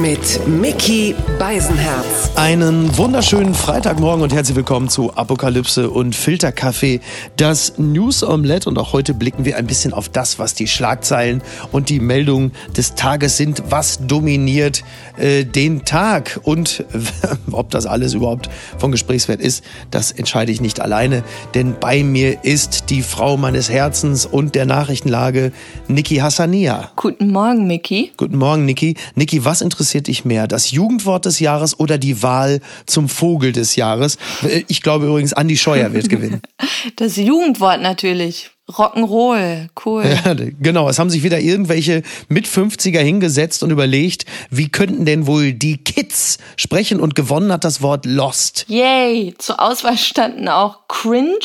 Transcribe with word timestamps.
Mit 0.00 0.46
Mickey 0.46 1.12
Beisenherz. 1.40 2.30
Einen 2.36 2.96
wunderschönen 2.96 3.52
Freitagmorgen 3.52 4.22
und 4.22 4.32
herzlich 4.32 4.54
willkommen 4.54 4.88
zu 4.88 5.12
Apokalypse 5.14 5.90
und 5.90 6.14
Filterkaffee, 6.14 7.00
das 7.36 7.78
News 7.78 8.22
Omelette. 8.22 8.68
Und 8.68 8.78
auch 8.78 8.92
heute 8.92 9.12
blicken 9.12 9.44
wir 9.44 9.56
ein 9.56 9.66
bisschen 9.66 9.92
auf 9.92 10.08
das, 10.08 10.38
was 10.38 10.54
die 10.54 10.68
Schlagzeilen 10.68 11.42
und 11.72 11.88
die 11.88 11.98
Meldungen 11.98 12.52
des 12.76 12.94
Tages 12.94 13.38
sind. 13.38 13.64
Was 13.70 14.06
dominiert 14.06 14.84
äh, 15.16 15.44
den 15.44 15.84
Tag? 15.84 16.38
Und 16.44 16.84
ob 17.50 17.70
das 17.70 17.86
alles 17.86 18.14
überhaupt 18.14 18.48
von 18.78 18.92
Gesprächswert 18.92 19.40
ist, 19.40 19.64
das 19.90 20.12
entscheide 20.12 20.52
ich 20.52 20.60
nicht 20.60 20.80
alleine. 20.80 21.24
Denn 21.54 21.74
bei 21.80 22.04
mir 22.04 22.44
ist 22.44 22.90
die 22.90 23.02
Frau 23.02 23.36
meines 23.36 23.68
Herzens 23.68 24.26
und 24.26 24.54
der 24.54 24.66
Nachrichtenlage, 24.66 25.50
Niki 25.88 26.16
Hassania. 26.18 26.92
Guten 26.94 27.32
Morgen, 27.32 27.66
Mickey. 27.66 28.12
Guten 28.16 28.36
Morgen, 28.36 28.64
Niki. 28.64 28.94
Niki, 29.16 29.44
was 29.44 29.60
interessiert 29.60 29.87
dich 29.94 30.24
mehr? 30.24 30.46
Das 30.46 30.70
Jugendwort 30.70 31.24
des 31.24 31.40
Jahres 31.40 31.78
oder 31.78 31.98
die 31.98 32.22
Wahl 32.22 32.60
zum 32.86 33.08
Vogel 33.08 33.52
des 33.52 33.76
Jahres? 33.76 34.18
Ich 34.68 34.82
glaube 34.82 35.06
übrigens, 35.06 35.32
Andi 35.32 35.56
Scheuer 35.56 35.92
wird 35.92 36.08
gewinnen. 36.08 36.42
Das 36.96 37.16
Jugendwort 37.16 37.80
natürlich. 37.80 38.50
Rock'n'Roll, 38.70 39.68
cool. 39.86 40.04
Ja, 40.04 40.34
genau, 40.60 40.88
es 40.88 40.98
haben 40.98 41.08
sich 41.08 41.22
wieder 41.22 41.40
irgendwelche 41.40 42.02
mit 42.28 42.46
50er 42.46 43.00
hingesetzt 43.00 43.62
und 43.62 43.70
überlegt, 43.70 44.26
wie 44.50 44.68
könnten 44.68 45.06
denn 45.06 45.26
wohl 45.26 45.54
die 45.54 45.78
Kids 45.78 46.38
sprechen 46.56 47.00
und 47.00 47.14
gewonnen 47.14 47.50
hat 47.50 47.64
das 47.64 47.80
Wort 47.80 48.04
Lost. 48.04 48.66
Yay, 48.68 49.34
zur 49.38 49.62
Auswahl 49.62 49.96
standen 49.96 50.48
auch 50.48 50.86
Cringe 50.86 51.38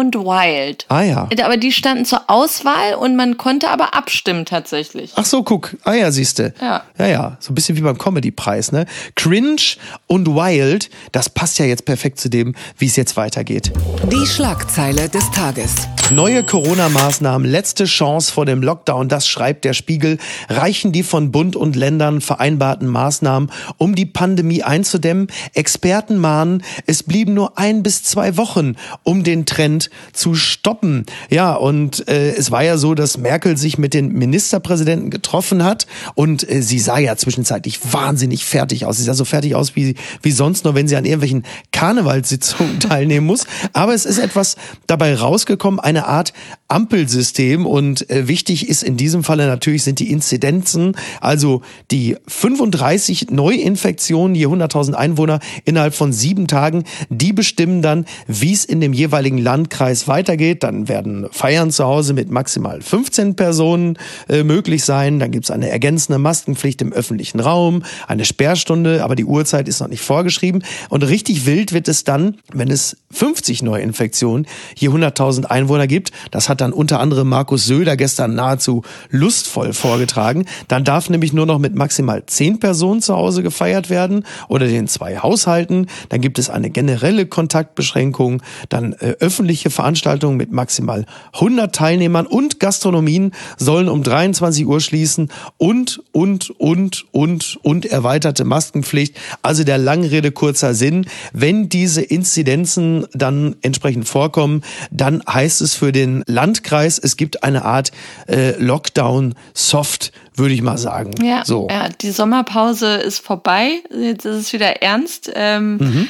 und 0.00 0.16
Wild. 0.16 0.86
Ah 0.88 1.02
ja. 1.02 1.28
Aber 1.44 1.56
die 1.58 1.72
standen 1.72 2.04
zur 2.04 2.22
Auswahl 2.28 2.94
und 2.94 3.16
man 3.16 3.36
konnte 3.36 3.68
aber 3.68 3.94
abstimmen 3.94 4.46
tatsächlich. 4.46 5.12
Ach 5.14 5.26
so, 5.26 5.42
guck. 5.42 5.76
Ah 5.84 5.92
ja, 5.92 6.10
siehste. 6.10 6.54
Ja. 6.60 6.82
Ja, 6.98 7.06
ja. 7.06 7.36
So 7.38 7.52
ein 7.52 7.54
bisschen 7.54 7.76
wie 7.76 7.82
beim 7.82 7.98
Comedy-Preis, 7.98 8.72
ne? 8.72 8.86
Cringe 9.14 9.60
und 10.06 10.26
Wild, 10.26 10.90
das 11.12 11.28
passt 11.28 11.58
ja 11.58 11.66
jetzt 11.66 11.84
perfekt 11.84 12.18
zu 12.18 12.30
dem, 12.30 12.54
wie 12.78 12.86
es 12.86 12.96
jetzt 12.96 13.16
weitergeht. 13.16 13.72
Die 14.10 14.26
Schlagzeile 14.26 15.08
des 15.08 15.30
Tages. 15.30 15.74
Neue 16.10 16.42
Corona-Maßnahmen, 16.42 17.48
letzte 17.48 17.84
Chance 17.84 18.32
vor 18.32 18.46
dem 18.46 18.62
Lockdown, 18.62 19.08
das 19.08 19.28
schreibt 19.28 19.64
der 19.64 19.74
Spiegel. 19.74 20.18
Reichen 20.48 20.92
die 20.92 21.02
von 21.02 21.30
Bund 21.30 21.54
und 21.54 21.76
Ländern 21.76 22.20
vereinbarten 22.20 22.88
Maßnahmen, 22.88 23.52
um 23.76 23.94
die 23.94 24.06
Pandemie 24.06 24.62
einzudämmen? 24.62 25.28
Experten 25.54 26.16
mahnen, 26.16 26.64
es 26.86 27.02
blieben 27.02 27.34
nur 27.34 27.58
ein 27.58 27.82
bis 27.82 28.02
zwei 28.02 28.36
Wochen, 28.36 28.76
um 29.02 29.22
den 29.22 29.46
Trend 29.46 29.89
zu 30.12 30.34
stoppen. 30.34 31.04
Ja, 31.30 31.54
und 31.54 32.06
äh, 32.08 32.32
es 32.32 32.50
war 32.50 32.64
ja 32.64 32.76
so, 32.76 32.94
dass 32.94 33.18
Merkel 33.18 33.56
sich 33.56 33.78
mit 33.78 33.94
den 33.94 34.12
Ministerpräsidenten 34.12 35.10
getroffen 35.10 35.64
hat 35.64 35.86
und 36.14 36.48
äh, 36.48 36.62
sie 36.62 36.78
sah 36.78 36.98
ja 36.98 37.16
zwischenzeitlich 37.16 37.80
wahnsinnig 37.92 38.44
fertig 38.44 38.84
aus. 38.86 38.98
Sie 38.98 39.04
sah 39.04 39.14
so 39.14 39.24
fertig 39.24 39.54
aus 39.54 39.76
wie, 39.76 39.94
wie 40.22 40.32
sonst 40.32 40.64
nur, 40.64 40.74
wenn 40.74 40.88
sie 40.88 40.96
an 40.96 41.04
irgendwelchen 41.04 41.44
Karnevalssitzungen 41.72 42.80
teilnehmen 42.80 43.26
muss. 43.26 43.46
Aber 43.72 43.94
es 43.94 44.04
ist 44.04 44.18
etwas 44.18 44.56
dabei 44.86 45.14
rausgekommen, 45.14 45.80
eine 45.80 46.06
Art 46.06 46.32
Ampelsystem 46.68 47.66
und 47.66 48.08
äh, 48.10 48.28
wichtig 48.28 48.68
ist 48.68 48.82
in 48.82 48.96
diesem 48.96 49.24
Falle 49.24 49.46
natürlich 49.46 49.82
sind 49.82 49.98
die 49.98 50.10
Inzidenzen, 50.10 50.96
also 51.20 51.62
die 51.90 52.16
35 52.28 53.30
Neuinfektionen 53.30 54.34
je 54.34 54.46
100.000 54.46 54.94
Einwohner 54.94 55.40
innerhalb 55.64 55.94
von 55.94 56.12
sieben 56.12 56.46
Tagen, 56.46 56.84
die 57.08 57.32
bestimmen 57.32 57.82
dann, 57.82 58.06
wie 58.26 58.52
es 58.52 58.64
in 58.64 58.80
dem 58.80 58.92
jeweiligen 58.92 59.38
Landkreis 59.70 60.08
weitergeht. 60.08 60.64
Dann 60.64 60.88
werden 60.88 61.28
Feiern 61.30 61.70
zu 61.70 61.84
Hause 61.84 62.12
mit 62.12 62.30
maximal 62.30 62.82
15 62.82 63.36
Personen 63.36 63.98
äh, 64.28 64.42
möglich 64.42 64.84
sein. 64.84 65.20
Dann 65.20 65.30
gibt 65.30 65.44
es 65.44 65.50
eine 65.50 65.70
ergänzende 65.70 66.18
Maskenpflicht 66.18 66.82
im 66.82 66.92
öffentlichen 66.92 67.38
Raum, 67.38 67.84
eine 68.08 68.24
Sperrstunde, 68.24 69.04
aber 69.04 69.14
die 69.14 69.24
Uhrzeit 69.24 69.68
ist 69.68 69.80
noch 69.80 69.88
nicht 69.88 70.02
vorgeschrieben. 70.02 70.64
Und 70.88 71.04
richtig 71.04 71.46
wild 71.46 71.72
wird 71.72 71.86
es 71.86 72.02
dann, 72.02 72.38
wenn 72.52 72.70
es 72.70 72.96
50 73.12 73.62
Neuinfektionen 73.62 74.46
je 74.74 74.88
100.000 74.88 75.44
Einwohner 75.44 75.86
gibt. 75.86 76.10
Das 76.30 76.48
hat 76.48 76.60
dann 76.60 76.72
unter 76.72 76.98
anderem 76.98 77.28
Markus 77.28 77.64
Söder 77.64 77.96
gestern 77.96 78.34
nahezu 78.34 78.82
lustvoll 79.10 79.72
vorgetragen. 79.72 80.46
Dann 80.68 80.84
darf 80.84 81.10
nämlich 81.10 81.32
nur 81.32 81.46
noch 81.46 81.58
mit 81.58 81.76
maximal 81.76 82.24
10 82.26 82.58
Personen 82.58 83.02
zu 83.02 83.14
Hause 83.14 83.42
gefeiert 83.42 83.88
werden 83.88 84.24
oder 84.48 84.66
den 84.66 84.88
zwei 84.88 85.18
Haushalten. 85.18 85.86
Dann 86.08 86.20
gibt 86.20 86.38
es 86.38 86.50
eine 86.50 86.70
generelle 86.70 87.26
Kontaktbeschränkung, 87.26 88.42
dann 88.68 88.94
äh, 88.94 89.16
öffentliche 89.20 89.59
Veranstaltungen 89.68 90.38
mit 90.38 90.50
maximal 90.52 91.04
100 91.34 91.74
Teilnehmern 91.74 92.26
und 92.26 92.58
Gastronomien 92.60 93.32
sollen 93.58 93.90
um 93.90 94.02
23 94.02 94.66
Uhr 94.66 94.80
schließen 94.80 95.30
und, 95.58 96.00
und, 96.12 96.48
und, 96.58 97.04
und, 97.12 97.58
und 97.62 97.84
erweiterte 97.84 98.44
Maskenpflicht. 98.44 99.16
Also 99.42 99.64
der 99.64 99.76
Langrede 99.76 100.32
kurzer 100.32 100.72
Sinn. 100.72 101.06
Wenn 101.32 101.68
diese 101.68 102.00
Inzidenzen 102.00 103.06
dann 103.12 103.56
entsprechend 103.60 104.08
vorkommen, 104.08 104.62
dann 104.90 105.22
heißt 105.28 105.60
es 105.60 105.74
für 105.74 105.92
den 105.92 106.22
Landkreis, 106.26 106.98
es 106.98 107.16
gibt 107.16 107.42
eine 107.42 107.64
Art 107.64 107.90
äh, 108.28 108.52
Lockdown 108.62 109.34
Soft, 109.52 110.12
würde 110.36 110.54
ich 110.54 110.62
mal 110.62 110.78
sagen. 110.78 111.10
Ja, 111.22 111.44
so. 111.44 111.66
ja, 111.68 111.88
die 111.88 112.12
Sommerpause 112.12 112.94
ist 112.94 113.18
vorbei. 113.18 113.82
Jetzt 113.90 114.24
ist 114.24 114.36
es 114.36 114.52
wieder 114.52 114.80
ernst. 114.82 115.30
Ähm, 115.34 115.78
Mhm. 115.80 116.08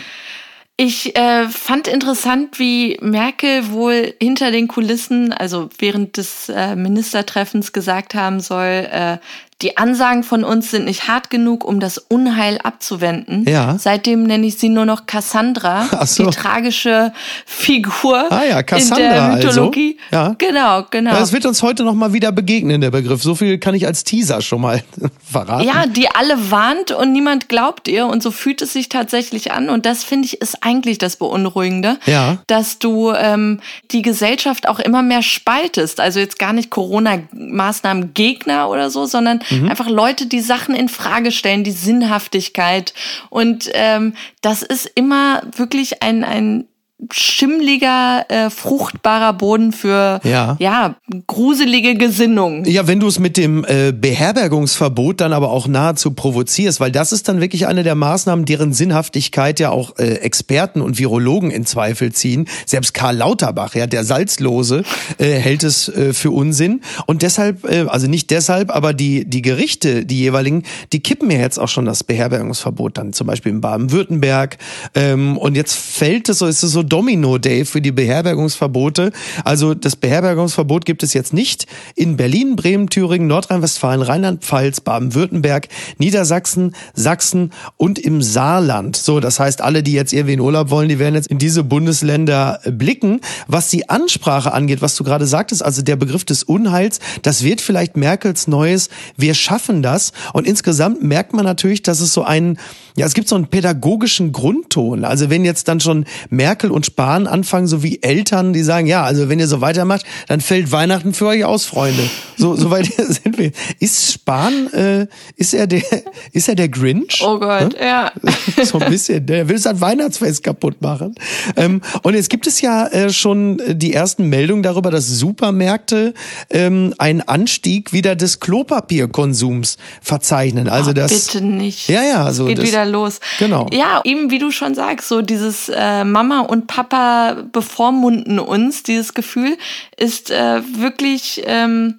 Ich 0.83 1.15
äh, 1.15 1.47
fand 1.47 1.89
interessant, 1.89 2.59
wie 2.59 2.97
Merkel 3.03 3.71
wohl 3.71 4.15
hinter 4.19 4.51
den 4.51 4.67
Kulissen, 4.67 5.31
also 5.31 5.69
während 5.77 6.17
des 6.17 6.49
äh, 6.49 6.75
Ministertreffens 6.75 7.75
gesagt 7.75 8.15
haben 8.15 8.41
soll, 8.41 8.89
äh, 8.91 9.19
die 9.63 9.77
Ansagen 9.77 10.23
von 10.23 10.45
uns 10.45 10.71
sind 10.71 10.85
nicht 10.87 11.07
hart 11.09 11.29
genug, 11.31 11.65
um 11.65 11.81
das 11.81 11.99
Unheil 11.99 12.59
abzuwenden. 12.63 13.45
Ja. 13.49 13.77
Seitdem 13.79 14.23
nenne 14.23 14.47
ich 14.47 14.57
sie 14.59 14.69
nur 14.69 14.87
noch 14.87 15.07
Cassandra, 15.07 15.87
Ach 15.93 16.07
so. 16.07 16.25
die 16.25 16.31
tragische 16.37 17.13
Figur 17.47 18.31
Ah 18.33 18.43
ja, 18.45 18.61
in 18.61 18.67
Cassandra 18.67 18.97
der 19.09 19.23
also. 19.25 19.47
Mythologie. 19.49 19.99
Ja. 20.11 20.35
Genau, 20.39 20.85
genau. 20.91 21.11
Das 21.13 21.33
wird 21.33 21.45
uns 21.47 21.63
heute 21.63 21.85
noch 21.85 21.95
mal 21.95 22.13
wieder 22.13 22.33
begegnen, 22.33 22.81
der 22.81 22.91
Begriff. 22.91 23.23
So 23.23 23.35
viel 23.35 23.59
kann 23.59 23.75
ich 23.75 23.87
als 23.87 24.05
Teaser 24.05 24.41
schon 24.41 24.61
mal 24.63 24.83
verraten. 25.31 25.65
Ja, 25.67 25.87
die 25.87 26.09
alle 26.09 26.51
warnt 26.51 26.91
und 26.93 27.13
niemand 27.13 27.49
glaubt 27.49 27.89
ihr. 27.89 28.07
Und 28.07 28.23
so 28.23 28.31
fühlt 28.31 28.63
es 28.63 28.73
sich 28.73 28.89
tatsächlich 28.89 29.53
an. 29.53 29.69
Und 29.69 29.85
das 29.87 30.05
finde 30.05 30.27
ich 30.27 30.41
ist 30.41 30.63
eigentlich 30.63 30.99
das 30.99 31.17
Beunruhigende, 31.17 31.99
Ja. 32.07 32.39
dass 32.47 32.79
du 32.79 33.13
ähm, 33.13 33.61
die 33.91 34.03
Gesellschaft 34.03 34.69
auch 34.69 34.79
immer 34.81 35.03
mehr 35.03 35.23
spaltest. 35.23 36.01
Also 36.01 36.19
jetzt 36.21 36.39
gar 36.39 36.53
nicht 36.53 36.71
Corona-Maßnahmen 36.71 38.15
Gegner 38.15 38.69
oder 38.69 38.91
so, 38.91 39.07
sondern 39.07 39.41
Mhm. 39.51 39.69
einfach 39.69 39.89
Leute, 39.89 40.27
die 40.27 40.41
Sachen 40.41 40.75
in 40.75 40.89
Frage 40.89 41.33
stellen, 41.33 41.65
die 41.65 41.71
Sinnhaftigkeit. 41.71 42.95
Und 43.29 43.71
ähm, 43.75 44.15
das 44.41 44.63
ist 44.63 44.91
immer 44.95 45.43
wirklich 45.57 46.03
ein, 46.03 46.25
ein 46.25 46.65
schimmliger, 47.13 48.25
äh, 48.29 48.51
fruchtbarer 48.51 49.33
Boden 49.33 49.73
für 49.73 50.21
Ja. 50.25 50.57
ja 50.59 50.97
gruselige 51.27 51.95
Gesinnungen. 51.97 52.65
Ja, 52.65 52.87
wenn 52.87 53.01
du 53.01 53.07
es 53.07 53.19
mit 53.19 53.37
dem 53.37 53.65
äh, 53.65 53.93
Beherbergungsverbot 53.93 55.21
dann 55.21 55.33
aber 55.33 55.51
auch 55.51 55.67
nahezu 55.67 56.13
provozierst, 56.13 56.81
weil 56.81 56.93
das 56.93 57.13
ist 57.13 57.29
dann 57.29 57.41
wirklich 57.41 57.67
eine 57.67 57.83
der 57.83 57.95
Maßnahmen, 57.95 58.45
deren 58.45 58.73
Sinnhaftigkeit 58.73 59.61
ja 59.61 59.71
auch 59.71 59.99
äh, 59.99 60.15
Experten 60.17 60.81
und 60.81 60.99
Virologen 60.99 61.51
in 61.51 61.67
Zweifel 61.67 62.13
ziehen. 62.13 62.47
Selbst 62.67 62.95
Karl 62.95 63.17
Lauterbach, 63.17 63.75
ja, 63.75 63.87
der 63.87 64.05
Salzlose, 64.05 64.83
äh, 65.19 65.33
hält 65.33 65.65
es 65.65 65.89
äh, 65.89 66.13
für 66.13 66.31
Unsinn. 66.31 66.83
Und 67.07 67.23
deshalb, 67.23 67.65
äh, 67.65 67.87
also 67.89 68.07
nicht 68.07 68.31
deshalb, 68.31 68.71
aber 68.71 68.93
die, 68.93 69.25
die 69.25 69.43
Gerichte, 69.43 70.05
die 70.05 70.19
jeweiligen, 70.19 70.65
die 70.93 71.01
kippen 71.01 71.31
ja 71.31 71.39
jetzt 71.39 71.59
auch 71.59 71.69
schon 71.69 71.85
das 71.85 72.05
Beherbergungsverbot 72.05 72.99
dann 72.99 73.13
zum 73.13 73.27
Beispiel 73.27 73.53
in 73.53 73.61
Baden-Württemberg. 73.61 74.59
Ähm, 74.95 75.37
und 75.37 75.57
jetzt 75.57 75.75
fällt 75.75 76.29
es 76.29 76.39
so, 76.39 76.47
ist 76.47 76.63
es 76.63 76.73
so 76.73 76.83
Domino-Day 76.91 77.65
für 77.65 77.81
die 77.81 77.93
Beherbergungsverbote. 77.93 79.13
Also 79.45 79.75
das 79.75 79.97
Beherbergungsverbot 79.97 80.85
gibt 80.85 81.03
es 81.03 81.15
jetzt 81.15 81.33
nicht 81.33 81.67
in 81.95 82.17
Berlin, 82.17 82.57
Bremen, 82.57 82.91
Thüringen, 82.91 83.29
Nordrhein-Westfalen, 83.29 84.03
Rheinland-Pfalz, 84.03 84.83
Baden-Württemberg, 84.83 85.69
Niedersachsen, 85.99 86.75
Sachsen 86.95 87.53
und 87.77 87.99
im 87.99 88.21
Saarland. 88.21 88.97
So, 88.97 89.21
das 89.21 89.41
heißt, 89.41 89.63
alle, 89.63 89.83
die 89.83 89.93
jetzt 89.93 90.13
irgendwie 90.13 90.35
in 90.35 90.41
Urlaub 90.41 90.71
wollen, 90.71 90.89
die 90.89 90.99
werden 90.99 91.15
jetzt 91.15 91.29
in 91.29 91.39
diese 91.39 91.65
Bundesländer 91.65 92.61
blicken. 92.65 93.21
Was 93.47 93.71
die 93.71 93.89
Ansprache 93.89 94.53
angeht, 94.53 94.83
was 94.83 94.97
du 94.97 95.05
gerade 95.05 95.27
sagtest, 95.27 95.65
also 95.65 95.83
der 95.83 95.97
Begriff 95.97 96.25
des 96.25 96.43
Unheils, 96.43 97.01
das 97.23 97.45
wird 97.45 97.61
vielleicht 97.61 97.97
Merkels 97.97 98.49
neues 98.49 98.91
Wir 99.17 99.35
schaffen 99.35 99.83
das. 99.83 100.13
Und 100.33 100.47
insgesamt 100.47 101.03
merkt 101.03 101.33
man 101.33 101.45
natürlich, 101.45 101.83
dass 101.83 102.01
es 102.01 102.13
so 102.13 102.25
einen, 102.25 102.59
ja, 102.97 103.07
es 103.07 103.15
gibt 103.15 103.29
so 103.29 103.37
einen 103.37 103.47
pädagogischen 103.47 104.33
Grundton. 104.33 105.05
Also 105.05 105.31
wenn 105.31 105.45
jetzt 105.45 105.69
dann 105.69 105.81
schon 105.81 106.05
Merkel 106.29 106.71
und 106.71 106.80
und 106.81 106.87
Spahn 106.87 107.27
anfangen, 107.27 107.67
so 107.67 107.83
wie 107.83 108.03
Eltern, 108.03 108.55
die 108.55 108.63
sagen, 108.63 108.87
ja, 108.87 109.05
also 109.05 109.29
wenn 109.29 109.39
ihr 109.39 109.49
so 109.49 109.61
weitermacht, 109.61 110.07
dann 110.29 110.41
fällt 110.41 110.73
Weihnachten 110.73 111.13
für 111.13 111.27
euch 111.27 111.45
aus, 111.45 111.67
Freunde. 111.67 112.03
So, 112.39 112.57
so 112.57 112.71
weit 112.71 112.87
sind 112.97 113.37
wir. 113.37 113.53
Ist 113.81 114.15
Spahn, 114.15 114.73
äh, 114.73 115.07
ist 115.37 115.53
er 115.53 115.67
der, 115.67 115.83
ist 116.33 116.49
er 116.49 116.55
der 116.55 116.71
Grinch? 116.71 117.23
Oh 117.23 117.39
Gott, 117.39 117.75
hm? 117.75 117.83
ja. 117.83 118.13
So 118.65 118.79
ein 118.79 118.91
bisschen. 118.91 119.27
Der 119.27 119.49
will 119.49 119.59
sein 119.59 119.81
Weihnachtsfest 119.81 120.43
kaputt 120.43 120.81
machen. 120.81 121.15
Ähm, 121.57 121.83
und 122.03 122.15
jetzt 122.15 122.31
gibt 122.31 122.47
es 122.47 122.63
ja 122.63 122.87
äh, 122.87 123.11
schon 123.11 123.61
die 123.69 123.93
ersten 123.93 124.29
Meldungen 124.29 124.63
darüber, 124.63 124.91
dass 124.91 125.07
Supermärkte 125.07 126.15
ähm, 126.49 126.95
einen 126.99 127.21
Anstieg 127.21 127.93
wieder 127.93 128.17
des 128.17 128.41
Klopapierkonsums 128.41 129.77
verzeichnen. 130.01 130.69
Also 130.69 130.91
oh, 130.91 130.95
das. 130.95 131.27
Bitte 131.27 131.45
nicht. 131.45 131.89
Ja, 131.89 132.03
ja. 132.03 132.25
Also 132.25 132.47
geht 132.47 132.59
das, 132.59 132.67
wieder 132.67 132.87
los. 132.87 133.21
Genau. 133.39 133.67
Ja, 133.71 134.01
eben 134.05 134.31
wie 134.31 134.39
du 134.39 134.51
schon 134.51 134.75
sagst, 134.75 135.09
so 135.09 135.21
dieses 135.21 135.69
äh, 135.69 136.05
Mama 136.05 136.41
und 136.41 136.70
Papa 136.71 137.43
bevormunden 137.51 138.39
uns, 138.39 138.85
dieses 138.85 139.13
Gefühl 139.13 139.59
ist 139.97 140.31
äh, 140.31 140.63
wirklich. 140.79 141.43
Ähm, 141.45 141.99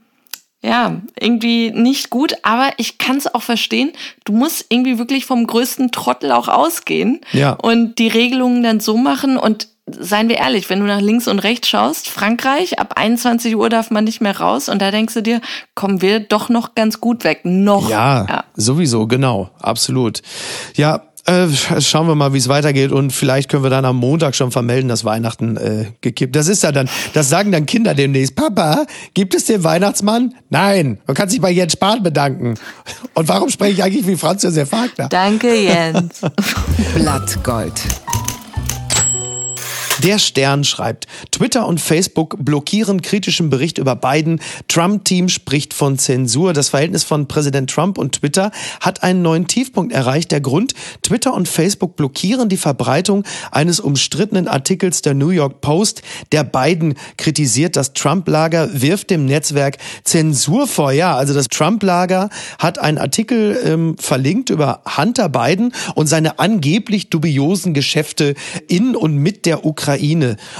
ja, 0.63 1.01
irgendwie 1.19 1.71
nicht 1.71 2.11
gut, 2.11 2.35
aber 2.43 2.69
ich 2.77 2.99
kann 2.99 3.17
es 3.17 3.33
auch 3.33 3.41
verstehen. 3.41 3.93
Du 4.25 4.33
musst 4.33 4.67
irgendwie 4.69 4.99
wirklich 4.99 5.25
vom 5.25 5.47
größten 5.47 5.91
Trottel 5.91 6.31
auch 6.31 6.47
ausgehen 6.47 7.19
Ja. 7.31 7.53
und 7.53 7.97
die 7.97 8.07
Regelungen 8.09 8.61
dann 8.61 8.79
so 8.79 8.95
machen 8.95 9.37
und 9.37 9.69
seien 9.87 10.29
wir 10.29 10.37
ehrlich, 10.37 10.69
wenn 10.69 10.79
du 10.79 10.85
nach 10.85 11.01
links 11.01 11.27
und 11.27 11.39
rechts 11.39 11.67
schaust, 11.67 12.07
Frankreich, 12.09 12.77
ab 12.77 12.93
21 12.95 13.55
Uhr 13.55 13.69
darf 13.69 13.89
man 13.89 14.03
nicht 14.03 14.21
mehr 14.21 14.37
raus 14.39 14.69
und 14.69 14.83
da 14.83 14.91
denkst 14.91 15.15
du 15.15 15.23
dir, 15.23 15.41
kommen 15.73 16.03
wir 16.03 16.19
doch 16.19 16.49
noch 16.49 16.75
ganz 16.75 17.01
gut 17.01 17.23
weg. 17.23 17.41
Noch. 17.43 17.89
Ja, 17.89 18.27
ja. 18.29 18.43
sowieso, 18.55 19.07
genau, 19.07 19.49
absolut. 19.59 20.21
Ja, 20.75 21.01
äh, 21.25 21.47
schauen 21.79 22.07
wir 22.07 22.15
mal, 22.15 22.33
wie 22.33 22.37
es 22.37 22.47
weitergeht 22.47 22.91
und 22.91 23.11
vielleicht 23.11 23.49
können 23.49 23.63
wir 23.63 23.69
dann 23.69 23.85
am 23.85 23.97
Montag 23.97 24.35
schon 24.35 24.51
vermelden, 24.51 24.89
dass 24.89 25.05
Weihnachten 25.05 25.57
äh, 25.57 25.85
gekippt. 26.01 26.35
Das 26.35 26.47
ist 26.47 26.63
ja 26.63 26.71
dann, 26.71 26.89
das 27.13 27.29
sagen 27.29 27.51
dann 27.51 27.65
Kinder 27.65 27.93
demnächst. 27.93 28.35
Papa, 28.35 28.85
gibt 29.13 29.35
es 29.35 29.45
den 29.45 29.63
Weihnachtsmann? 29.63 30.35
Nein. 30.49 30.99
Man 31.05 31.15
kann 31.15 31.29
sich 31.29 31.41
bei 31.41 31.51
Jens 31.51 31.73
Spahn 31.73 32.03
bedanken. 32.03 32.55
Und 33.13 33.27
warum 33.27 33.49
spreche 33.49 33.73
ich 33.73 33.83
eigentlich 33.83 34.07
wie 34.07 34.17
Franz 34.17 34.43
Josef 34.43 34.71
Wagner? 34.71 35.09
Danke, 35.09 35.53
Jens. 35.53 36.21
Blattgold. 36.95 37.81
Der 40.03 40.17
Stern 40.17 40.63
schreibt, 40.63 41.05
Twitter 41.29 41.67
und 41.67 41.79
Facebook 41.79 42.35
blockieren 42.39 43.03
kritischen 43.03 43.51
Bericht 43.51 43.77
über 43.77 43.95
Biden. 43.95 44.41
Trump-Team 44.67 45.29
spricht 45.29 45.75
von 45.75 45.99
Zensur. 45.99 46.53
Das 46.53 46.69
Verhältnis 46.69 47.03
von 47.03 47.27
Präsident 47.27 47.69
Trump 47.69 47.99
und 47.99 48.13
Twitter 48.13 48.49
hat 48.79 49.03
einen 49.03 49.21
neuen 49.21 49.45
Tiefpunkt 49.45 49.93
erreicht. 49.93 50.31
Der 50.31 50.41
Grund, 50.41 50.73
Twitter 51.03 51.35
und 51.35 51.47
Facebook 51.47 51.97
blockieren 51.97 52.49
die 52.49 52.57
Verbreitung 52.57 53.25
eines 53.51 53.79
umstrittenen 53.79 54.47
Artikels 54.47 55.03
der 55.03 55.13
New 55.13 55.29
York 55.29 55.61
Post. 55.61 56.01
Der 56.31 56.45
Biden 56.45 56.95
kritisiert 57.17 57.75
das 57.75 57.93
Trump-Lager, 57.93 58.81
wirft 58.81 59.11
dem 59.11 59.25
Netzwerk 59.25 59.77
Zensur 60.03 60.65
vor. 60.65 60.93
Ja, 60.93 61.15
also 61.15 61.35
das 61.35 61.47
Trump-Lager 61.47 62.29
hat 62.57 62.79
einen 62.79 62.97
Artikel 62.97 63.55
ähm, 63.63 63.95
verlinkt 63.99 64.49
über 64.49 64.81
Hunter 64.97 65.29
Biden 65.29 65.75
und 65.93 66.07
seine 66.07 66.39
angeblich 66.39 67.11
dubiosen 67.11 67.75
Geschäfte 67.75 68.33
in 68.67 68.95
und 68.95 69.15
mit 69.17 69.45
der 69.45 69.63
Ukraine. 69.63 69.90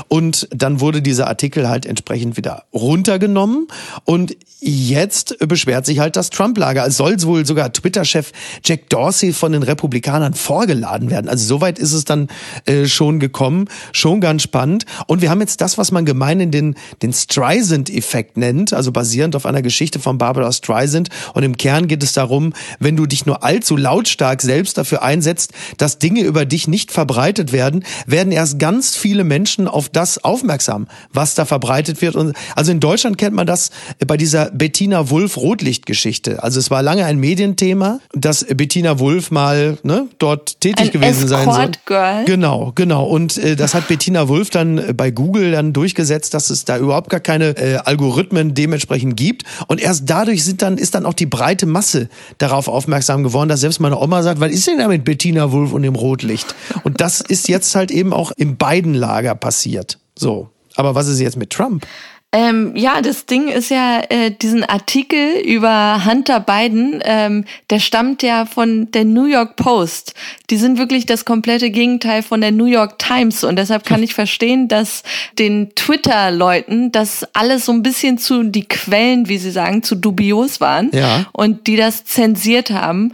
Und 0.07 0.47
dann 0.51 0.79
wurde 0.79 1.01
dieser 1.01 1.27
Artikel 1.27 1.69
halt 1.69 1.85
entsprechend 1.85 2.37
wieder 2.37 2.63
runtergenommen. 2.73 3.67
Und 4.05 4.35
jetzt 4.59 5.37
beschwert 5.39 5.85
sich 5.85 5.99
halt 5.99 6.15
das 6.15 6.29
Trump-Lager. 6.29 6.85
Es 6.85 6.97
soll 6.97 7.21
wohl 7.23 7.45
sogar 7.45 7.73
Twitter-Chef 7.73 8.31
Jack 8.63 8.89
Dorsey 8.89 9.33
von 9.33 9.51
den 9.51 9.63
Republikanern 9.63 10.35
vorgeladen 10.35 11.09
werden. 11.09 11.27
Also 11.27 11.45
soweit 11.45 11.79
ist 11.79 11.93
es 11.93 12.05
dann 12.05 12.27
äh, 12.65 12.85
schon 12.85 13.19
gekommen. 13.19 13.67
Schon 13.91 14.21
ganz 14.21 14.43
spannend. 14.43 14.85
Und 15.07 15.21
wir 15.21 15.29
haben 15.29 15.41
jetzt 15.41 15.61
das, 15.61 15.77
was 15.77 15.91
man 15.91 16.05
gemeinhin 16.05 16.51
den, 16.51 16.75
den 17.01 17.11
Streisand-Effekt 17.11 18.37
nennt, 18.37 18.73
also 18.73 18.91
basierend 18.91 19.35
auf 19.35 19.45
einer 19.45 19.61
Geschichte 19.63 19.99
von 19.99 20.17
Barbara 20.17 20.51
Streisand. 20.51 21.09
Und 21.33 21.43
im 21.43 21.57
Kern 21.57 21.87
geht 21.87 22.03
es 22.03 22.13
darum, 22.13 22.53
wenn 22.79 22.95
du 22.95 23.07
dich 23.07 23.25
nur 23.25 23.43
allzu 23.43 23.75
lautstark 23.75 24.41
selbst 24.41 24.77
dafür 24.77 25.01
einsetzt, 25.01 25.53
dass 25.77 25.97
Dinge 25.97 26.21
über 26.21 26.45
dich 26.45 26.67
nicht 26.67 26.91
verbreitet 26.91 27.51
werden, 27.51 27.83
werden 28.05 28.31
erst 28.31 28.59
ganz 28.59 28.95
viele 28.95 29.20
Menschen 29.23 29.67
auf 29.67 29.89
das 29.89 30.23
aufmerksam, 30.23 30.87
was 31.13 31.35
da 31.35 31.45
verbreitet 31.45 32.01
wird. 32.01 32.15
Und 32.15 32.35
also 32.55 32.71
in 32.71 32.79
Deutschland 32.79 33.17
kennt 33.17 33.35
man 33.35 33.47
das 33.47 33.71
bei 34.05 34.17
dieser 34.17 34.51
Bettina 34.51 35.09
Wulff 35.09 35.37
Rotlichtgeschichte. 35.37 36.43
Also 36.43 36.59
es 36.59 36.71
war 36.71 36.81
lange 36.81 37.05
ein 37.05 37.19
Medienthema, 37.19 37.99
dass 38.13 38.45
Bettina 38.45 38.99
Wulff 38.99 39.31
mal 39.31 39.77
ne, 39.83 40.07
dort 40.19 40.59
tätig 40.61 40.87
Ein 40.87 40.91
gewesen 40.91 41.27
sein 41.27 41.45
soll. 41.45 41.53
Escort-Girl. 41.53 42.25
Genau, 42.25 42.71
genau. 42.75 43.05
Und 43.05 43.37
äh, 43.37 43.55
das 43.55 43.73
hat 43.73 43.87
Bettina 43.87 44.27
Wulff 44.27 44.49
dann 44.49 44.95
bei 44.95 45.11
Google 45.11 45.51
dann 45.51 45.73
durchgesetzt, 45.73 46.33
dass 46.33 46.49
es 46.49 46.65
da 46.65 46.77
überhaupt 46.77 47.09
gar 47.09 47.19
keine 47.19 47.57
äh, 47.57 47.77
Algorithmen 47.77 48.53
dementsprechend 48.53 49.17
gibt. 49.17 49.43
Und 49.67 49.81
erst 49.81 50.09
dadurch 50.09 50.43
sind 50.43 50.61
dann, 50.61 50.77
ist 50.77 50.95
dann 50.95 51.05
auch 51.05 51.13
die 51.13 51.25
breite 51.25 51.65
Masse 51.65 52.09
darauf 52.37 52.67
aufmerksam 52.67 53.23
geworden, 53.23 53.49
dass 53.49 53.61
selbst 53.61 53.79
meine 53.79 53.99
Oma 53.99 54.23
sagt, 54.23 54.39
was 54.39 54.51
ist 54.51 54.67
denn 54.67 54.77
da 54.77 54.87
mit 54.87 55.03
Bettina 55.03 55.51
Wulff 55.51 55.73
und 55.73 55.83
dem 55.83 55.95
Rotlicht? 55.95 56.55
Und 56.83 57.01
das 57.01 57.21
ist 57.21 57.47
jetzt 57.47 57.75
halt 57.75 57.91
eben 57.91 58.13
auch 58.13 58.31
im 58.35 58.57
beiden 58.57 58.93
Lager 59.11 59.35
passiert. 59.35 59.97
So. 60.17 60.49
Aber 60.75 60.95
was 60.95 61.07
ist 61.07 61.19
jetzt 61.19 61.35
mit 61.35 61.49
Trump? 61.49 61.85
Ähm, 62.33 62.71
ja, 62.77 63.01
das 63.01 63.25
Ding 63.25 63.49
ist 63.49 63.69
ja, 63.71 64.01
äh, 64.07 64.31
diesen 64.31 64.63
Artikel 64.63 65.41
über 65.43 66.05
Hunter 66.05 66.39
Biden, 66.39 67.01
ähm, 67.03 67.43
der 67.69 67.79
stammt 67.79 68.23
ja 68.23 68.45
von 68.45 68.89
der 68.91 69.03
New 69.03 69.25
York 69.25 69.57
Post. 69.57 70.13
Die 70.49 70.55
sind 70.55 70.77
wirklich 70.77 71.05
das 71.05 71.25
komplette 71.25 71.71
Gegenteil 71.71 72.23
von 72.23 72.39
der 72.39 72.53
New 72.53 72.67
York 72.67 72.99
Times. 72.99 73.43
Und 73.43 73.57
deshalb 73.57 73.85
kann 73.85 74.01
ich 74.03 74.13
verstehen, 74.13 74.69
dass 74.69 75.03
den 75.39 75.75
Twitter-Leuten 75.75 76.93
das 76.93 77.27
alles 77.33 77.65
so 77.65 77.73
ein 77.73 77.83
bisschen 77.83 78.17
zu, 78.17 78.43
die 78.43 78.65
Quellen, 78.65 79.27
wie 79.27 79.37
sie 79.37 79.51
sagen, 79.51 79.83
zu 79.83 79.95
dubios 79.95 80.61
waren. 80.61 80.89
Ja. 80.93 81.25
Und 81.33 81.67
die 81.67 81.75
das 81.75 82.05
zensiert 82.05 82.71
haben. 82.71 83.11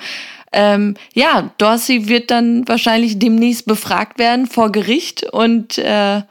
Ähm, 0.52 0.96
ja, 1.14 1.52
Dorsey 1.58 2.08
wird 2.08 2.32
dann 2.32 2.68
wahrscheinlich 2.68 3.20
demnächst 3.20 3.66
befragt 3.66 4.20
werden 4.20 4.48
vor 4.48 4.72
Gericht 4.72 5.24
und 5.32 5.78
äh, 5.78 6.22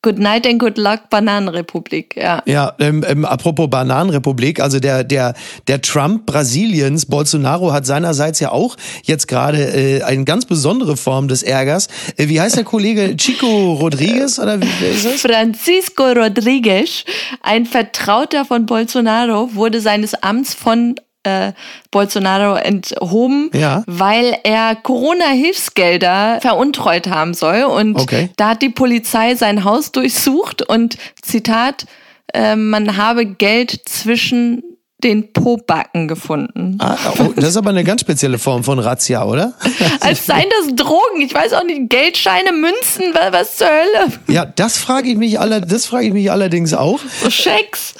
Good 0.00 0.20
night 0.20 0.46
and 0.46 0.60
good 0.60 0.78
luck, 0.78 1.10
Bananenrepublik, 1.10 2.14
ja. 2.16 2.40
Ja, 2.46 2.72
ähm, 2.78 3.04
ähm, 3.08 3.24
apropos 3.24 3.68
Bananenrepublik, 3.68 4.60
also 4.60 4.78
der 4.78 5.02
der 5.02 5.34
der 5.66 5.82
Trump 5.82 6.24
Brasiliens, 6.24 7.06
Bolsonaro 7.06 7.72
hat 7.72 7.84
seinerseits 7.84 8.38
ja 8.38 8.52
auch 8.52 8.76
jetzt 9.02 9.26
gerade 9.26 9.58
äh, 9.58 10.02
eine 10.04 10.22
ganz 10.22 10.46
besondere 10.46 10.96
Form 10.96 11.26
des 11.26 11.42
Ärgers. 11.42 11.88
Äh, 12.16 12.28
wie 12.28 12.40
heißt 12.40 12.56
der 12.56 12.62
Kollege 12.62 13.16
Chico 13.18 13.72
Rodriguez 13.72 14.38
oder 14.38 14.60
wie 14.62 14.68
wer 14.78 14.90
ist 14.92 15.04
es? 15.04 15.20
Francisco 15.20 16.04
Rodriguez, 16.04 17.04
ein 17.42 17.66
Vertrauter 17.66 18.44
von 18.44 18.66
Bolsonaro, 18.66 19.56
wurde 19.56 19.80
seines 19.80 20.14
Amts 20.14 20.54
von 20.54 20.94
äh, 21.28 21.52
Bolsonaro 21.90 22.54
enthoben, 22.56 23.50
Ja. 23.54 23.82
weil 23.86 24.36
er 24.44 24.76
Corona-Hilfsgelder 24.76 26.38
veruntreut 26.40 27.08
haben 27.08 27.34
soll. 27.34 27.64
Und 27.64 27.96
Okay. 28.00 28.30
da 28.36 28.50
hat 28.50 28.62
die 28.62 28.68
Polizei 28.70 29.34
sein 29.34 29.64
Haus 29.64 29.92
durchsucht 29.92 30.62
und 30.62 30.96
Zitat, 31.22 31.86
äh, 32.34 32.56
man 32.56 32.96
habe 32.96 33.26
Geld 33.26 33.80
zwischen 33.88 34.62
den 35.04 35.32
Pobacken 35.32 36.08
gefunden. 36.08 36.76
Ah, 36.80 36.96
oh, 37.20 37.32
das 37.36 37.50
ist 37.50 37.56
aber 37.56 37.70
eine 37.70 37.84
ganz 37.84 38.00
spezielle 38.00 38.36
Form 38.38 38.64
von 38.64 38.80
Razzia, 38.80 39.24
oder? 39.24 39.52
Als 40.00 40.26
seien 40.26 40.46
das 40.66 40.74
Drogen. 40.74 41.20
Ich 41.20 41.32
weiß 41.32 41.52
auch 41.52 41.62
nicht, 41.62 41.88
Geldscheine, 41.88 42.50
Münzen, 42.52 43.14
wa- 43.14 43.28
was 43.30 43.56
zur 43.56 43.68
Hölle? 43.68 44.12
Ja, 44.26 44.44
das 44.44 44.76
frage 44.76 45.08
ich 45.10 45.16
mich 45.16 45.38
aller, 45.38 45.60
das 45.60 45.86
frage 45.86 46.06
ich 46.08 46.12
mich 46.12 46.32
allerdings 46.32 46.74
auch. 46.74 46.98
So 47.22 47.30
Schecks. 47.30 47.94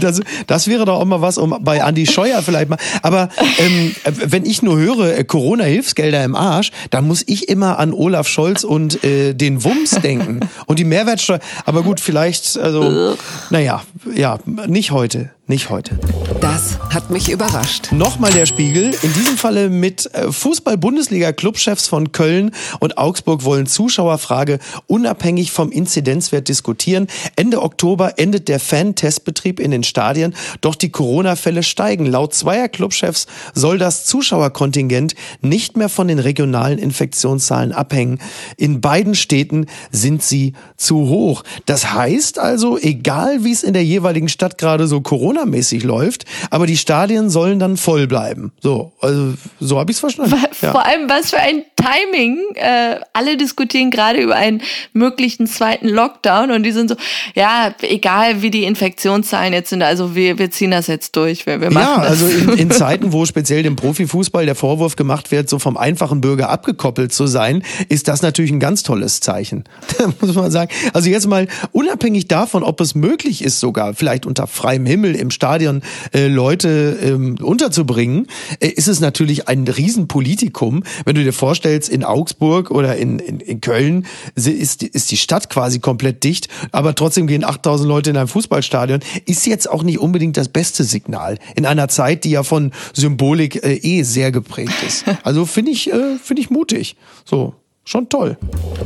Das, 0.00 0.20
das 0.46 0.68
wäre 0.68 0.84
doch 0.84 1.00
auch 1.00 1.04
mal 1.04 1.20
was, 1.22 1.38
um 1.38 1.56
bei 1.60 1.78
Andy 1.78 2.06
Scheuer 2.06 2.42
vielleicht 2.42 2.68
mal. 2.68 2.78
Aber 3.02 3.30
ähm, 3.58 3.94
wenn 4.04 4.44
ich 4.44 4.62
nur 4.62 4.76
höre, 4.78 5.16
äh, 5.18 5.24
Corona-Hilfsgelder 5.24 6.22
im 6.24 6.34
Arsch, 6.34 6.70
dann 6.90 7.06
muss 7.06 7.22
ich 7.26 7.48
immer 7.48 7.78
an 7.78 7.92
Olaf 7.92 8.28
Scholz 8.28 8.64
und 8.64 9.02
äh, 9.04 9.32
den 9.34 9.64
Wumms 9.64 9.92
denken. 10.02 10.40
Und 10.66 10.78
die 10.78 10.84
Mehrwertsteuer. 10.84 11.40
Aber 11.64 11.82
gut, 11.82 12.00
vielleicht, 12.00 12.58
also, 12.58 13.16
naja, 13.50 13.82
ja, 14.14 14.38
nicht 14.66 14.90
heute. 14.90 15.05
Nicht 15.48 15.70
heute. 15.70 15.96
Das 16.40 16.80
hat 16.92 17.10
mich 17.10 17.30
überrascht. 17.30 17.92
Nochmal 17.92 18.32
der 18.32 18.46
Spiegel. 18.46 18.92
In 19.02 19.12
diesem 19.12 19.36
Falle 19.36 19.70
mit 19.70 20.12
äh, 20.12 20.32
Fußball-Bundesliga-Clubchefs 20.32 21.86
von 21.86 22.10
Köln 22.10 22.50
und 22.80 22.98
Augsburg 22.98 23.44
wollen 23.44 23.66
Zuschauerfrage 23.66 24.58
unabhängig 24.88 25.52
vom 25.52 25.70
Inzidenzwert 25.70 26.48
diskutieren. 26.48 27.06
Ende 27.36 27.62
Oktober 27.62 28.18
endet 28.18 28.48
der 28.48 28.58
Fan-Testbetrieb 28.58 29.60
in 29.60 29.70
den 29.70 29.84
Stadien, 29.84 30.34
doch 30.62 30.74
die 30.74 30.90
Corona-Fälle 30.90 31.62
steigen. 31.62 32.06
Laut 32.06 32.34
zweier 32.34 32.68
Clubchefs 32.68 33.28
soll 33.54 33.78
das 33.78 34.04
Zuschauerkontingent 34.04 35.14
nicht 35.42 35.76
mehr 35.76 35.88
von 35.88 36.08
den 36.08 36.18
regionalen 36.18 36.80
Infektionszahlen 36.80 37.70
abhängen. 37.70 38.18
In 38.56 38.80
beiden 38.80 39.14
Städten 39.14 39.66
sind 39.92 40.24
sie 40.24 40.54
zu 40.76 41.08
hoch. 41.08 41.44
Das 41.66 41.92
heißt 41.92 42.40
also, 42.40 42.78
egal 42.78 43.44
wie 43.44 43.52
es 43.52 43.62
in 43.62 43.74
der 43.74 43.84
jeweiligen 43.84 44.28
Stadt 44.28 44.58
gerade 44.58 44.88
so 44.88 44.95
so 44.96 45.00
Corona-mäßig 45.02 45.84
läuft, 45.84 46.24
aber 46.50 46.66
die 46.66 46.76
Stadien 46.76 47.28
sollen 47.28 47.58
dann 47.58 47.76
voll 47.76 48.06
bleiben. 48.06 48.52
So, 48.60 48.92
also 49.00 49.34
so 49.60 49.78
habe 49.78 49.90
ich 49.90 49.96
es 49.96 50.00
verstanden. 50.00 50.34
Ja. 50.62 50.72
Vor 50.72 50.86
allem, 50.86 51.08
was 51.08 51.30
für 51.30 51.38
ein 51.38 51.64
Timing. 51.76 52.38
Äh, 52.54 53.00
alle 53.12 53.36
diskutieren 53.36 53.90
gerade 53.90 54.20
über 54.20 54.34
einen 54.34 54.62
möglichen 54.92 55.46
zweiten 55.46 55.88
Lockdown 55.88 56.50
und 56.50 56.62
die 56.62 56.72
sind 56.72 56.88
so, 56.88 56.96
ja, 57.34 57.74
egal 57.82 58.42
wie 58.42 58.50
die 58.50 58.64
Infektionszahlen 58.64 59.52
jetzt 59.52 59.70
sind, 59.70 59.82
also 59.82 60.14
wir, 60.14 60.38
wir 60.38 60.50
ziehen 60.50 60.70
das 60.70 60.86
jetzt 60.86 61.14
durch. 61.16 61.46
Wir, 61.46 61.60
wir 61.60 61.70
machen 61.70 62.02
ja, 62.02 62.08
das. 62.08 62.22
also 62.22 62.26
in, 62.26 62.58
in 62.58 62.70
Zeiten, 62.76 63.12
wo 63.12 63.26
speziell 63.26 63.62
dem 63.62 63.76
Profifußball 63.76 64.46
der 64.46 64.54
Vorwurf 64.54 64.96
gemacht 64.96 65.30
wird, 65.30 65.50
so 65.50 65.58
vom 65.58 65.76
einfachen 65.76 66.22
Bürger 66.22 66.48
abgekoppelt 66.48 67.12
zu 67.12 67.26
sein, 67.26 67.62
ist 67.88 68.08
das 68.08 68.22
natürlich 68.22 68.50
ein 68.50 68.60
ganz 68.60 68.82
tolles 68.82 69.20
Zeichen. 69.20 69.64
muss 70.20 70.34
man 70.34 70.50
sagen. 70.50 70.70
Also 70.94 71.10
jetzt 71.10 71.26
mal 71.26 71.46
unabhängig 71.72 72.28
davon, 72.28 72.62
ob 72.62 72.80
es 72.80 72.94
möglich 72.94 73.44
ist, 73.44 73.60
sogar 73.60 73.94
vielleicht 73.94 74.24
unter 74.24 74.46
freiem 74.46 74.85
Himmel 74.86 75.14
im 75.14 75.30
Stadion 75.30 75.82
äh, 76.12 76.28
Leute 76.28 76.98
ähm, 77.02 77.36
unterzubringen, 77.40 78.26
äh, 78.60 78.68
ist 78.68 78.88
es 78.88 79.00
natürlich 79.00 79.48
ein 79.48 79.66
Riesenpolitikum, 79.66 80.82
wenn 81.04 81.14
du 81.14 81.22
dir 81.22 81.32
vorstellst, 81.32 81.88
in 81.88 82.04
Augsburg 82.04 82.70
oder 82.70 82.96
in, 82.96 83.18
in, 83.18 83.40
in 83.40 83.60
Köln 83.60 84.06
ist, 84.34 84.82
ist 84.82 85.10
die 85.10 85.16
Stadt 85.16 85.50
quasi 85.50 85.78
komplett 85.78 86.24
dicht, 86.24 86.48
aber 86.72 86.94
trotzdem 86.94 87.26
gehen 87.26 87.44
8000 87.44 87.88
Leute 87.88 88.10
in 88.10 88.16
ein 88.16 88.28
Fußballstadion, 88.28 89.00
ist 89.26 89.46
jetzt 89.46 89.70
auch 89.70 89.82
nicht 89.82 89.98
unbedingt 89.98 90.36
das 90.36 90.48
beste 90.48 90.84
Signal 90.84 91.38
in 91.54 91.66
einer 91.66 91.88
Zeit, 91.88 92.24
die 92.24 92.30
ja 92.30 92.42
von 92.42 92.72
Symbolik 92.92 93.62
äh, 93.64 93.74
eh 93.74 94.02
sehr 94.02 94.32
geprägt 94.32 94.82
ist. 94.86 95.04
Also 95.22 95.46
finde 95.46 95.72
ich, 95.72 95.92
äh, 95.92 96.18
finde 96.22 96.42
ich 96.42 96.50
mutig. 96.50 96.96
So, 97.24 97.54
schon 97.84 98.08
toll. 98.08 98.36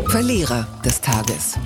Verlierer 0.06 0.66
des 0.84 1.00
Tages 1.00 1.58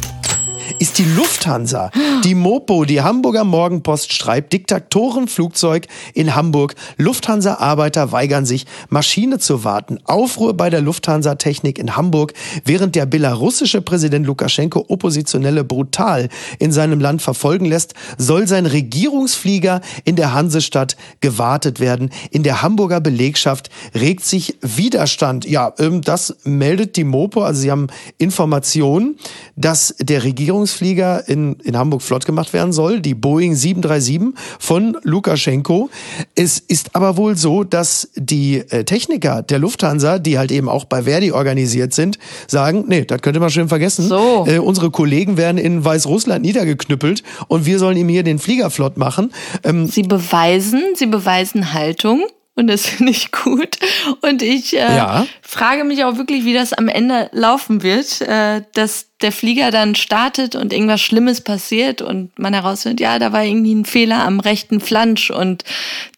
ist 0.79 0.99
die 0.99 1.05
Lufthansa. 1.05 1.91
Die 2.25 2.35
Mopo, 2.35 2.85
die 2.85 3.03
Hamburger 3.03 3.45
Morgenpost 3.45 4.13
schreibt, 4.13 4.53
Diktatorenflugzeug 4.53 5.87
in 6.15 6.35
Hamburg. 6.35 6.75
Lufthansa-Arbeiter 6.97 8.13
weigern 8.13 8.47
sich, 8.47 8.67
Maschine 8.89 9.39
zu 9.39 9.65
warten. 9.65 9.99
Aufruhr 10.05 10.55
bei 10.55 10.71
der 10.71 10.81
Lufthansa-Technik 10.81 11.79
in 11.79 11.97
Hamburg, 11.97 12.33
während 12.65 12.95
der 12.95 13.07
belarussische 13.07 13.83
Präsident 13.83 14.27
Lukaschenko 14.27 14.87
Oppositionelle 14.89 15.65
brutal 15.65 16.29
in 16.59 16.73
seinem 16.73 17.01
Land 17.01 17.23
verfolgen 17.23 17.67
lässt, 17.67 17.95
soll 18.19 18.47
sein 18.47 18.67
Regierungsflieger 18.67 19.81
in 20.05 20.17
der 20.17 20.35
Hansestadt 20.35 20.97
gewartet 21.21 21.81
werden. 21.81 22.11
In 22.31 22.43
der 22.43 22.63
Hamburger 22.63 23.01
Belegschaft 23.01 23.71
regt 23.95 24.25
sich 24.25 24.57
Widerstand. 24.61 25.45
Ja, 25.45 25.73
ähm, 25.79 26.01
das 26.03 26.37
meldet 26.45 26.97
die 26.97 27.05
Mopo. 27.05 27.43
Also 27.43 27.63
sie 27.63 27.71
haben 27.71 27.89
Informationen, 28.19 29.17
dass 29.57 29.95
der 29.99 30.25
Regierungsflieger 30.25 30.54
Regierungsflieger 30.55 31.29
in, 31.29 31.55
in 31.65 31.77
Hamburg 31.77 32.03
flott 32.03 32.25
gemacht 32.27 32.53
werden 32.53 32.73
soll, 32.73 33.01
die 33.01 33.15
Boeing 33.15 33.55
737 33.55 34.35
von 34.59 34.97
Lukaschenko. 35.03 35.91
Es 36.35 36.59
ist 36.59 36.95
aber 36.95 37.17
wohl 37.17 37.37
so, 37.37 37.65
dass 37.65 38.09
die 38.15 38.59
äh, 38.71 38.85
Techniker 38.85 39.43
der 39.43 39.59
Lufthansa, 39.59 40.19
die 40.19 40.39
halt 40.39 40.53
eben 40.53 40.69
auch 40.69 40.85
bei 40.85 41.03
Verdi 41.03 41.33
organisiert 41.33 41.93
sind, 41.93 42.19
sagen, 42.47 42.85
nee, 42.89 43.05
das 43.05 43.21
könnte 43.21 43.41
man 43.41 43.51
schön 43.51 43.69
vergessen. 43.69 44.09
So. 44.09 44.45
Äh, 44.47 44.59
unsere 44.59 44.91
Kollegen 44.91 45.37
werden 45.37 45.59
in 45.59 45.85
Weißrussland 45.85 46.45
niedergeknüppelt 46.45 47.23
und 47.49 47.67
wir 47.67 47.79
sollen 47.79 47.97
ihm 47.97 48.09
hier 48.09 48.23
den 48.23 48.39
Flieger 48.39 48.71
flott 48.71 48.97
machen. 48.97 49.33
Ähm, 49.65 49.87
sie 49.87 50.03
beweisen, 50.03 50.83
sie 50.95 51.07
beweisen 51.07 51.73
Haltung 51.73 52.25
und 52.55 52.69
das 52.69 52.87
finde 52.89 53.13
ich 53.13 53.33
gut. 53.33 53.79
Und 54.23 54.43
ich 54.43 54.77
äh, 54.77 54.97
ja. 54.97 55.27
frage 55.43 55.85
mich 55.85 56.05
auch 56.05 56.17
wirklich, 56.17 56.45
wie 56.45 56.55
das 56.55 56.73
am 56.73 56.89
Ende 56.89 57.29
laufen 57.33 57.83
wird, 57.83 58.21
äh, 58.23 58.63
dass 58.75 59.09
der 59.21 59.33
Flieger 59.33 59.71
dann 59.71 59.95
startet 59.95 60.55
und 60.55 60.73
irgendwas 60.73 61.01
Schlimmes 61.01 61.41
passiert 61.41 62.03
und 62.03 62.39
man 62.39 62.55
herausfindet, 62.55 63.01
ja, 63.01 63.19
da 63.19 63.33
war 63.33 63.45
irgendwie 63.45 63.75
ein 63.75 63.85
Fehler 63.85 64.25
am 64.25 64.41
rechten 64.41 64.81
Flansch 64.81 65.31
und 65.31 65.65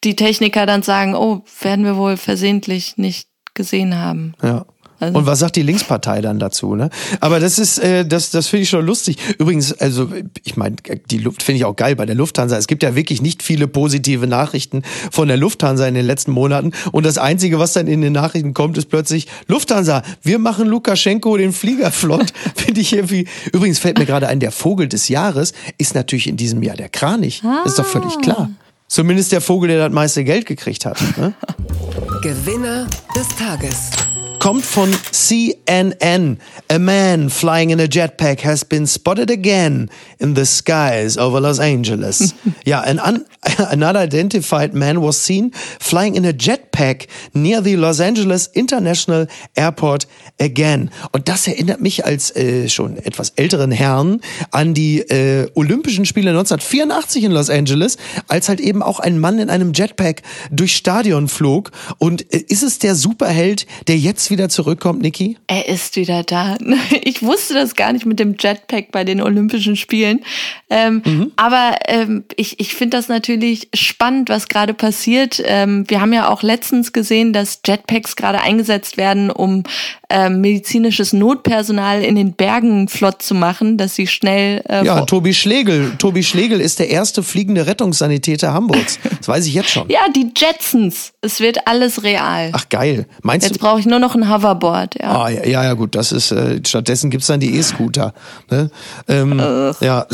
die 0.02 0.16
Techniker 0.16 0.66
dann 0.66 0.82
sagen, 0.82 1.14
oh, 1.14 1.44
werden 1.60 1.84
wir 1.84 1.96
wohl 1.96 2.16
versehentlich 2.16 2.96
nicht 2.96 3.28
gesehen 3.54 3.96
haben. 3.96 4.34
Ja. 4.42 4.66
Also 5.00 5.18
und 5.18 5.26
was 5.26 5.38
sagt 5.38 5.56
die 5.56 5.62
Linkspartei 5.62 6.20
dann 6.20 6.38
dazu? 6.38 6.74
Ne? 6.74 6.90
Aber 7.20 7.40
das 7.40 7.58
ist, 7.58 7.78
äh, 7.78 8.06
das, 8.06 8.30
das 8.30 8.48
finde 8.48 8.62
ich 8.62 8.68
schon 8.68 8.84
lustig. 8.84 9.18
Übrigens, 9.38 9.72
also 9.72 10.08
ich 10.44 10.56
meine, 10.56 10.76
die 11.10 11.18
Luft 11.18 11.42
finde 11.42 11.58
ich 11.58 11.64
auch 11.64 11.76
geil 11.76 11.96
bei 11.96 12.06
der 12.06 12.14
Lufthansa. 12.14 12.56
Es 12.56 12.66
gibt 12.66 12.82
ja 12.82 12.94
wirklich 12.94 13.22
nicht 13.22 13.42
viele 13.42 13.68
positive 13.68 14.26
Nachrichten 14.26 14.82
von 15.10 15.28
der 15.28 15.36
Lufthansa 15.36 15.86
in 15.86 15.94
den 15.94 16.06
letzten 16.06 16.32
Monaten. 16.32 16.72
Und 16.92 17.04
das 17.04 17.18
Einzige, 17.18 17.58
was 17.58 17.72
dann 17.72 17.86
in 17.86 18.00
den 18.00 18.12
Nachrichten 18.12 18.54
kommt, 18.54 18.78
ist 18.78 18.86
plötzlich 18.86 19.26
Lufthansa. 19.46 20.02
Wir 20.22 20.38
machen 20.38 20.68
Lukaschenko 20.68 21.36
den 21.36 21.52
Flieger 21.52 21.90
flott. 21.90 22.32
finde 22.54 22.80
ich 22.80 22.92
irgendwie. 22.92 23.26
Übrigens 23.52 23.78
fällt 23.78 23.98
mir 23.98 24.06
gerade 24.06 24.28
ein, 24.28 24.40
der 24.40 24.52
Vogel 24.52 24.88
des 24.88 25.08
Jahres 25.08 25.52
ist 25.78 25.94
natürlich 25.94 26.26
in 26.26 26.36
diesem 26.36 26.62
Jahr 26.62 26.76
der 26.76 26.88
Kranich. 26.88 27.42
Das 27.42 27.72
ist 27.72 27.78
doch 27.78 27.86
völlig 27.86 28.18
klar. 28.20 28.50
Zumindest 28.88 29.32
der 29.32 29.40
Vogel, 29.40 29.68
der 29.68 29.84
das 29.84 29.92
meiste 29.92 30.22
Geld 30.24 30.46
gekriegt 30.46 30.86
hat. 30.86 31.00
Ne? 31.18 31.34
Gewinner 32.22 32.86
des 33.16 33.28
Tages 33.36 33.90
kommt 34.38 34.64
von 34.64 34.92
CNN. 35.12 36.38
A 36.68 36.78
man 36.78 37.30
flying 37.30 37.70
in 37.70 37.80
a 37.80 37.86
jetpack 37.86 38.44
has 38.44 38.64
been 38.64 38.86
spotted 38.86 39.30
again 39.30 39.90
in 40.18 40.34
the 40.34 40.44
skies 40.44 41.16
over 41.16 41.40
Los 41.40 41.58
Angeles. 41.58 42.34
yeah, 42.66 42.82
an, 42.82 42.98
un 42.98 43.24
an 43.70 43.82
unidentified 43.82 44.74
man 44.74 45.00
was 45.00 45.16
seen 45.16 45.52
flying 45.80 46.16
in 46.16 46.24
a 46.24 46.32
jetpack 46.32 47.06
near 47.34 47.62
the 47.62 47.76
Los 47.76 48.00
Angeles 48.00 48.48
International 48.48 49.26
Airport 49.54 50.06
again. 50.40 50.90
Und 51.12 51.28
das 51.28 51.46
erinnert 51.46 51.80
mich 51.80 52.04
als 52.04 52.34
äh, 52.34 52.68
schon 52.68 52.96
etwas 52.96 53.30
älteren 53.36 53.70
Herrn 53.70 54.20
an 54.50 54.74
die 54.74 55.00
äh, 55.00 55.48
Olympischen 55.54 56.04
Spiele 56.04 56.30
1984 56.30 57.24
in 57.24 57.32
Los 57.32 57.50
Angeles, 57.50 57.96
als 58.28 58.48
halt 58.48 58.60
eben 58.60 58.82
auch 58.82 59.00
ein 59.00 59.18
Mann 59.18 59.38
in 59.38 59.50
einem 59.50 59.72
Jetpack 59.72 60.22
durchs 60.50 60.74
Stadion 60.74 61.28
flog. 61.28 61.70
Und 61.98 62.32
äh, 62.32 62.38
ist 62.48 62.62
es 62.62 62.78
der 62.78 62.94
Superheld, 62.94 63.66
der 63.86 63.98
jetzt 63.98 64.25
wieder 64.30 64.46
wieder 64.46 64.48
zurückkommt, 64.48 65.02
Niki? 65.02 65.36
Er 65.46 65.68
ist 65.68 65.96
wieder 65.96 66.22
da. 66.22 66.56
Ich 67.02 67.22
wusste 67.22 67.54
das 67.54 67.76
gar 67.76 67.92
nicht 67.92 68.04
mit 68.04 68.18
dem 68.18 68.36
Jetpack 68.38 68.90
bei 68.90 69.04
den 69.04 69.22
Olympischen 69.22 69.76
Spielen. 69.76 70.24
Ähm, 70.68 71.02
mhm. 71.04 71.32
Aber 71.36 71.76
ähm, 71.86 72.24
ich, 72.36 72.58
ich 72.58 72.74
finde 72.74 72.96
das 72.96 73.08
natürlich 73.08 73.68
spannend, 73.74 74.28
was 74.28 74.48
gerade 74.48 74.74
passiert. 74.74 75.40
Ähm, 75.44 75.84
wir 75.88 76.00
haben 76.00 76.12
ja 76.12 76.28
auch 76.28 76.42
letztens 76.42 76.92
gesehen, 76.92 77.32
dass 77.32 77.60
Jetpacks 77.64 78.16
gerade 78.16 78.40
eingesetzt 78.40 78.96
werden, 78.96 79.30
um 79.30 79.62
ähm, 80.10 80.40
medizinisches 80.40 81.12
Notpersonal 81.12 82.02
in 82.02 82.16
den 82.16 82.32
Bergen 82.32 82.88
flott 82.88 83.22
zu 83.22 83.34
machen, 83.34 83.76
dass 83.76 83.94
sie 83.94 84.06
schnell. 84.06 84.62
Äh, 84.68 84.84
ja, 84.84 85.02
Tobi 85.02 85.34
Schlegel. 85.34 85.94
Tobi 85.98 86.22
Schlegel 86.22 86.60
ist 86.60 86.78
der 86.78 86.90
erste 86.90 87.22
fliegende 87.22 87.66
Rettungssanitäter 87.66 88.52
Hamburgs. 88.52 88.98
Das 89.16 89.28
weiß 89.28 89.46
ich 89.46 89.54
jetzt 89.54 89.70
schon. 89.70 89.88
ja, 89.88 90.00
die 90.14 90.30
Jetsons. 90.36 91.12
Es 91.22 91.40
wird 91.40 91.66
alles 91.66 92.02
real. 92.02 92.50
Ach 92.52 92.68
geil. 92.68 93.06
Meinst 93.22 93.46
jetzt 93.46 93.58
brauche 93.58 93.80
ich 93.80 93.86
nur 93.86 93.98
noch 93.98 94.14
ein 94.16 94.32
Hoverboard. 94.32 95.00
Ja, 95.00 95.24
ah, 95.24 95.28
ja, 95.28 95.46
ja, 95.46 95.64
ja, 95.64 95.74
gut. 95.74 95.94
Das 95.94 96.12
ist 96.12 96.32
äh, 96.32 96.60
stattdessen 96.66 97.10
gibt's 97.10 97.26
dann 97.26 97.40
die 97.40 97.56
E-Scooter. 97.56 98.12
Ne? 98.50 98.70
Ähm, 99.08 99.40
ja. 99.80 100.06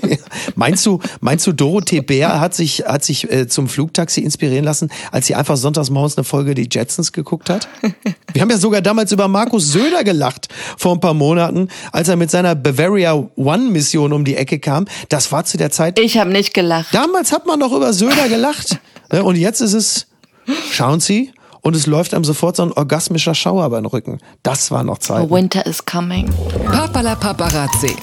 meinst 0.54 0.84
du, 0.86 1.00
meinst 1.20 1.46
du, 1.46 1.52
Dorothee 1.52 2.00
Bär 2.00 2.40
hat 2.40 2.54
sich 2.54 2.84
hat 2.86 3.04
sich 3.04 3.30
äh, 3.30 3.48
zum 3.48 3.68
Flugtaxi 3.68 4.20
inspirieren 4.20 4.64
lassen, 4.64 4.90
als 5.12 5.26
sie 5.26 5.34
einfach 5.34 5.56
sonntags 5.56 5.90
morgens 5.90 6.16
eine 6.16 6.24
Folge 6.24 6.54
die 6.54 6.68
Jetsons 6.70 7.12
geguckt 7.12 7.50
hat? 7.50 7.68
Wir 8.32 8.42
haben 8.42 8.50
ja 8.50 8.58
sogar 8.58 8.82
damals 8.82 9.12
über 9.12 9.28
Markus 9.28 9.72
Söder 9.72 10.04
gelacht 10.04 10.48
vor 10.76 10.92
ein 10.92 11.00
paar 11.00 11.14
Monaten, 11.14 11.68
als 11.92 12.08
er 12.08 12.16
mit 12.16 12.30
seiner 12.30 12.54
Bavaria 12.54 13.14
One 13.36 13.70
Mission 13.70 14.12
um 14.12 14.24
die 14.24 14.36
Ecke 14.36 14.58
kam. 14.58 14.86
Das 15.08 15.32
war 15.32 15.44
zu 15.44 15.56
der 15.56 15.70
Zeit. 15.70 15.98
Ich 15.98 16.18
habe 16.18 16.30
nicht 16.30 16.54
gelacht. 16.54 16.94
Damals 16.94 17.32
hat 17.32 17.46
man 17.46 17.60
doch 17.60 17.72
über 17.72 17.92
Söder 17.92 18.28
gelacht. 18.28 18.78
Ne? 19.12 19.22
Und 19.22 19.36
jetzt 19.36 19.60
ist 19.60 19.72
es, 19.72 20.06
schauen 20.70 21.00
Sie, 21.00 21.32
und 21.66 21.74
es 21.74 21.88
läuft 21.88 22.14
einem 22.14 22.22
sofort 22.22 22.54
so 22.54 22.62
ein 22.62 22.70
orgasmischer 22.70 23.34
Schauer 23.34 23.68
beim 23.70 23.86
Rücken. 23.86 24.20
Das 24.44 24.70
war 24.70 24.84
noch 24.84 24.98
Zeit. 24.98 25.28
Winter 25.28 25.66
is 25.66 25.84
coming. 25.84 26.32
Papala 26.64 27.16
Paparazzi. 27.16 27.96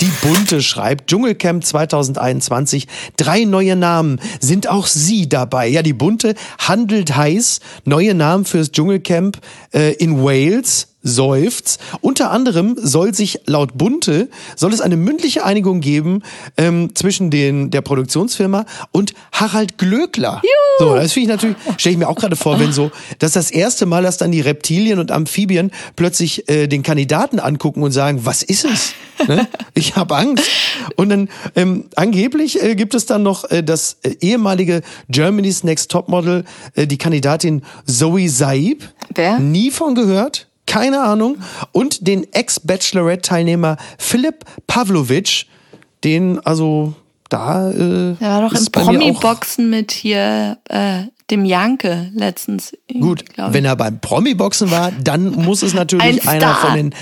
Die 0.00 0.10
Bunte 0.20 0.60
schreibt 0.60 1.08
Dschungelcamp 1.08 1.64
2021. 1.64 2.88
Drei 3.16 3.44
neue 3.44 3.76
Namen. 3.76 4.20
Sind 4.40 4.68
auch 4.68 4.88
Sie 4.88 5.28
dabei? 5.28 5.68
Ja, 5.68 5.82
die 5.82 5.92
Bunte 5.92 6.34
handelt 6.58 7.14
heiß. 7.14 7.60
Neue 7.84 8.14
Namen 8.14 8.44
fürs 8.44 8.72
Dschungelcamp 8.72 9.38
äh, 9.72 9.92
in 9.92 10.24
Wales 10.24 10.88
seufzt. 11.02 11.80
Unter 12.00 12.30
anderem 12.30 12.76
soll 12.76 13.14
sich 13.14 13.40
laut 13.46 13.76
Bunte 13.76 14.28
soll 14.56 14.72
es 14.72 14.80
eine 14.80 14.96
mündliche 14.96 15.44
Einigung 15.44 15.80
geben 15.80 16.22
ähm, 16.56 16.94
zwischen 16.94 17.30
den 17.30 17.70
der 17.70 17.80
Produktionsfirma 17.80 18.66
und 18.92 19.14
Harald 19.32 19.78
Glöckler. 19.78 20.42
Juhu. 20.42 20.90
So, 20.90 20.96
das 20.96 21.12
finde 21.12 21.24
ich 21.24 21.28
natürlich 21.28 21.56
stelle 21.78 21.92
ich 21.94 21.98
mir 21.98 22.08
auch 22.08 22.16
gerade 22.16 22.36
vor, 22.36 22.60
wenn 22.60 22.72
so 22.72 22.90
das 23.18 23.30
ist 23.30 23.36
das 23.36 23.50
erste 23.50 23.86
Mal, 23.86 24.02
dass 24.02 24.18
dann 24.18 24.32
die 24.32 24.40
Reptilien 24.40 24.98
und 24.98 25.10
Amphibien 25.10 25.70
plötzlich 25.96 26.48
äh, 26.48 26.66
den 26.66 26.82
Kandidaten 26.82 27.38
angucken 27.38 27.82
und 27.82 27.92
sagen, 27.92 28.20
was 28.24 28.42
ist 28.42 28.64
es? 28.64 28.94
ne? 29.28 29.48
Ich 29.74 29.96
habe 29.96 30.16
Angst. 30.16 30.50
Und 30.96 31.10
dann 31.10 31.28
ähm, 31.56 31.84
angeblich 31.96 32.62
äh, 32.62 32.74
gibt 32.74 32.94
es 32.94 33.06
dann 33.06 33.22
noch 33.22 33.50
äh, 33.50 33.62
das 33.62 33.96
äh, 34.02 34.16
ehemalige 34.20 34.82
Germany's 35.08 35.64
Next 35.64 35.90
Topmodel, 35.90 36.44
äh, 36.74 36.86
die 36.86 36.98
Kandidatin 36.98 37.62
Zoe 37.86 38.28
Saib. 38.28 38.88
Wer? 39.14 39.38
Nie 39.38 39.70
von 39.70 39.94
gehört 39.94 40.49
keine 40.70 41.02
Ahnung. 41.02 41.38
Und 41.72 42.06
den 42.06 42.32
Ex-Bachelorette-Teilnehmer 42.32 43.76
Philipp 43.98 44.44
Pavlovic, 44.68 45.46
den, 46.04 46.38
also, 46.46 46.94
da. 47.28 47.70
Äh, 47.70 48.14
er 48.20 48.42
war 48.42 48.48
doch 48.48 48.54
im 48.54 48.66
Promi-Boxen 48.66 49.68
mit 49.68 49.90
hier 49.90 50.58
äh, 50.68 51.02
dem 51.30 51.44
Janke 51.44 52.10
letztens. 52.14 52.72
Gut, 53.00 53.24
wenn 53.36 53.64
er 53.64 53.76
beim 53.76 54.00
Promi-Boxen 54.00 54.70
war, 54.70 54.92
dann 54.92 55.30
muss 55.30 55.62
es 55.62 55.74
natürlich 55.74 56.26
ein 56.26 56.28
einer 56.28 56.54
von 56.54 56.74
den 56.74 56.94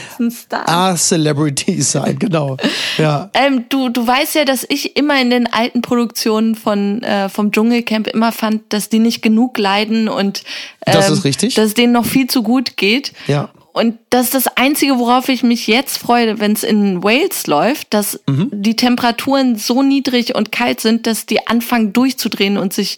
A-Celebrities 0.50 1.92
sein, 1.92 2.18
genau. 2.18 2.56
Ja. 2.98 3.30
Ähm, 3.34 3.66
du, 3.68 3.88
du 3.88 4.06
weißt 4.06 4.34
ja, 4.34 4.44
dass 4.44 4.66
ich 4.68 4.96
immer 4.96 5.20
in 5.20 5.30
den 5.30 5.52
alten 5.52 5.82
Produktionen 5.82 6.54
von, 6.54 7.02
äh, 7.02 7.28
vom 7.28 7.52
Dschungelcamp 7.52 8.06
immer 8.08 8.32
fand, 8.32 8.62
dass 8.72 8.88
die 8.88 8.98
nicht 8.98 9.22
genug 9.22 9.58
leiden 9.58 10.08
und 10.08 10.42
ähm, 10.86 10.94
das 10.94 11.10
ist 11.10 11.24
richtig. 11.24 11.54
dass 11.54 11.66
es 11.66 11.74
denen 11.74 11.92
noch 11.92 12.06
viel 12.06 12.26
zu 12.26 12.42
gut 12.42 12.76
geht. 12.76 13.12
Ja. 13.26 13.50
Und 13.78 13.96
das 14.10 14.26
ist 14.26 14.34
das 14.34 14.56
Einzige, 14.56 14.98
worauf 14.98 15.28
ich 15.28 15.44
mich 15.44 15.68
jetzt 15.68 15.98
freue, 15.98 16.40
wenn 16.40 16.50
es 16.50 16.64
in 16.64 17.04
Wales 17.04 17.46
läuft, 17.46 17.94
dass 17.94 18.18
mhm. 18.26 18.50
die 18.52 18.74
Temperaturen 18.74 19.54
so 19.54 19.84
niedrig 19.84 20.34
und 20.34 20.50
kalt 20.50 20.80
sind, 20.80 21.06
dass 21.06 21.26
die 21.26 21.46
anfangen 21.46 21.92
durchzudrehen 21.92 22.58
und 22.58 22.72
sich 22.72 22.96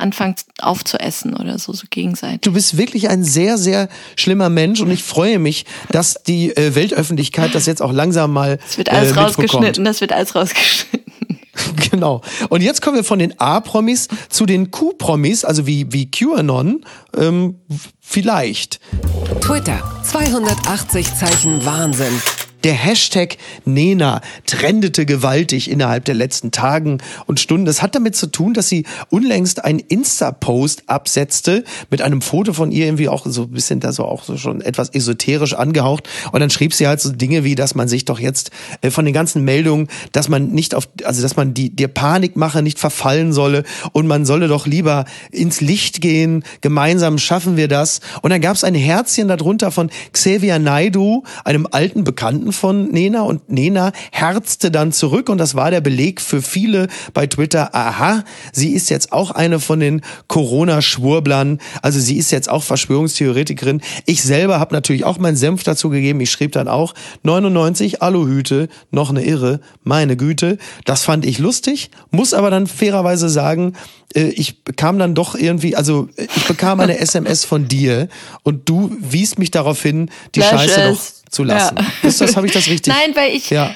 anfangen 0.00 0.36
aufzuessen 0.62 1.36
oder 1.36 1.58
so, 1.58 1.74
so 1.74 1.84
gegenseitig. 1.90 2.40
Du 2.40 2.52
bist 2.52 2.78
wirklich 2.78 3.10
ein 3.10 3.24
sehr, 3.24 3.58
sehr 3.58 3.90
schlimmer 4.16 4.48
Mensch 4.48 4.80
und 4.80 4.90
ich 4.90 5.02
freue 5.02 5.38
mich, 5.38 5.66
dass 5.90 6.22
die 6.26 6.56
äh, 6.56 6.74
Weltöffentlichkeit 6.74 7.54
das 7.54 7.66
jetzt 7.66 7.82
auch 7.82 7.92
langsam 7.92 8.32
mal. 8.32 8.56
Das 8.56 8.78
wird 8.78 8.90
alles 8.90 9.12
äh, 9.12 9.20
rausgeschnitten, 9.20 9.84
das 9.84 10.00
wird 10.00 10.12
alles 10.12 10.34
rausgeschnitten. 10.34 10.99
Genau. 11.90 12.20
Und 12.50 12.62
jetzt 12.62 12.82
kommen 12.82 12.96
wir 12.96 13.04
von 13.04 13.18
den 13.18 13.40
A-Promis 13.40 14.08
zu 14.28 14.46
den 14.46 14.70
Q-Promis, 14.70 15.44
also 15.44 15.66
wie, 15.66 15.92
wie 15.92 16.10
QAnon. 16.10 16.84
Ähm, 17.16 17.56
vielleicht. 18.00 18.80
Twitter. 19.40 19.80
280 20.04 21.14
Zeichen 21.14 21.64
Wahnsinn. 21.64 22.20
Der 22.64 22.74
Hashtag 22.74 23.38
Nena 23.64 24.20
trendete 24.46 25.06
gewaltig 25.06 25.70
innerhalb 25.70 26.04
der 26.04 26.14
letzten 26.14 26.50
Tagen 26.50 26.98
und 27.26 27.40
Stunden. 27.40 27.64
Das 27.64 27.80
hat 27.80 27.94
damit 27.94 28.16
zu 28.16 28.26
tun, 28.26 28.52
dass 28.52 28.68
sie 28.68 28.84
unlängst 29.08 29.64
einen 29.64 29.78
Insta-Post 29.78 30.84
absetzte 30.86 31.64
mit 31.90 32.02
einem 32.02 32.20
Foto 32.20 32.52
von 32.52 32.70
ihr 32.70 32.84
irgendwie 32.84 33.08
auch 33.08 33.24
so 33.26 33.42
ein 33.42 33.50
bisschen 33.50 33.80
da 33.80 33.92
so 33.92 34.04
auch 34.04 34.24
so 34.24 34.36
schon 34.36 34.60
etwas 34.60 34.90
esoterisch 34.90 35.54
angehaucht. 35.54 36.08
Und 36.32 36.40
dann 36.40 36.50
schrieb 36.50 36.74
sie 36.74 36.86
halt 36.86 37.00
so 37.00 37.10
Dinge 37.10 37.44
wie, 37.44 37.54
dass 37.54 37.74
man 37.74 37.88
sich 37.88 38.04
doch 38.04 38.18
jetzt 38.18 38.50
äh, 38.82 38.90
von 38.90 39.06
den 39.06 39.14
ganzen 39.14 39.44
Meldungen, 39.44 39.88
dass 40.12 40.28
man 40.28 40.50
nicht 40.50 40.74
auf, 40.74 40.88
also 41.04 41.22
dass 41.22 41.36
man 41.36 41.54
die, 41.54 41.74
der 41.74 41.88
Panikmache 41.88 42.62
nicht 42.62 42.78
verfallen 42.78 43.32
solle 43.32 43.64
und 43.92 44.06
man 44.06 44.26
solle 44.26 44.48
doch 44.48 44.66
lieber 44.66 45.06
ins 45.30 45.62
Licht 45.62 46.00
gehen. 46.02 46.44
Gemeinsam 46.60 47.16
schaffen 47.18 47.56
wir 47.56 47.68
das. 47.68 48.00
Und 48.20 48.30
dann 48.30 48.40
gab 48.40 48.56
es 48.56 48.64
ein 48.64 48.74
Herzchen 48.74 49.28
darunter 49.28 49.70
von 49.70 49.90
Xavier 50.12 50.58
Naidu, 50.58 51.22
einem 51.44 51.66
alten 51.70 52.04
Bekannten 52.04 52.49
Seiten 52.50 52.52
von 52.52 52.90
Nena 52.90 53.22
und 53.22 53.50
Nena 53.50 53.92
herzte 54.10 54.70
dann 54.70 54.92
zurück 54.92 55.28
und 55.28 55.38
das 55.38 55.54
war 55.54 55.70
der 55.70 55.80
Beleg 55.80 56.20
für 56.20 56.42
viele 56.42 56.88
bei 57.14 57.26
Twitter. 57.26 57.74
Aha, 57.74 58.24
sie 58.52 58.72
ist 58.72 58.90
jetzt 58.90 59.12
auch 59.12 59.30
eine 59.30 59.60
von 59.60 59.80
den 59.80 60.02
Corona-Schwurblern. 60.28 61.58
Also 61.82 62.00
sie 62.00 62.16
ist 62.16 62.30
jetzt 62.30 62.48
auch 62.48 62.62
Verschwörungstheoretikerin. 62.62 63.80
Ich 64.06 64.22
selber 64.22 64.58
habe 64.58 64.74
natürlich 64.74 65.04
auch 65.04 65.18
meinen 65.18 65.36
Senf 65.36 65.62
dazu 65.62 65.90
gegeben. 65.90 66.20
Ich 66.20 66.30
schrieb 66.30 66.52
dann 66.52 66.68
auch 66.68 66.94
99 67.22 68.02
Aluhüte, 68.02 68.68
noch 68.90 69.10
eine 69.10 69.24
Irre, 69.24 69.60
meine 69.82 70.16
Güte. 70.16 70.58
Das 70.84 71.04
fand 71.04 71.24
ich 71.24 71.38
lustig, 71.38 71.90
muss 72.10 72.34
aber 72.34 72.50
dann 72.50 72.66
fairerweise 72.66 73.28
sagen, 73.28 73.74
äh, 74.14 74.28
ich 74.28 74.64
bekam 74.64 74.98
dann 74.98 75.14
doch 75.14 75.34
irgendwie, 75.34 75.76
also 75.76 76.08
ich 76.16 76.44
bekam 76.46 76.80
eine 76.80 76.98
SMS 76.98 77.44
von 77.44 77.68
dir 77.68 78.08
und 78.42 78.68
du 78.68 78.90
wiest 78.98 79.38
mich 79.38 79.50
darauf 79.50 79.80
hin, 79.82 80.10
die 80.34 80.40
Flash 80.40 80.72
Scheiße 80.72 80.90
doch 80.90 81.19
zu 81.30 81.44
lassen. 81.44 81.76
Ja. 81.78 82.08
Ist 82.08 82.20
das, 82.20 82.36
habe 82.36 82.46
ich 82.46 82.52
das 82.52 82.68
richtig? 82.68 82.92
Nein, 83.06 83.14
weil 83.14 83.34
ich, 83.34 83.50
ja. 83.50 83.74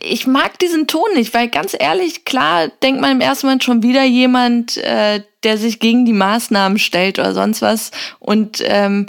ich 0.00 0.26
mag 0.26 0.58
diesen 0.58 0.86
Ton 0.86 1.08
nicht, 1.14 1.32
weil 1.32 1.48
ganz 1.48 1.74
ehrlich, 1.78 2.24
klar 2.24 2.68
denkt 2.82 3.00
man 3.00 3.12
im 3.12 3.20
ersten 3.20 3.46
Moment 3.46 3.64
schon 3.64 3.82
wieder 3.82 4.04
jemand, 4.04 4.76
äh, 4.78 5.22
der 5.44 5.58
sich 5.58 5.78
gegen 5.78 6.04
die 6.04 6.12
Maßnahmen 6.12 6.78
stellt 6.78 7.18
oder 7.18 7.34
sonst 7.34 7.62
was. 7.62 7.90
Und 8.18 8.62
ähm, 8.64 9.06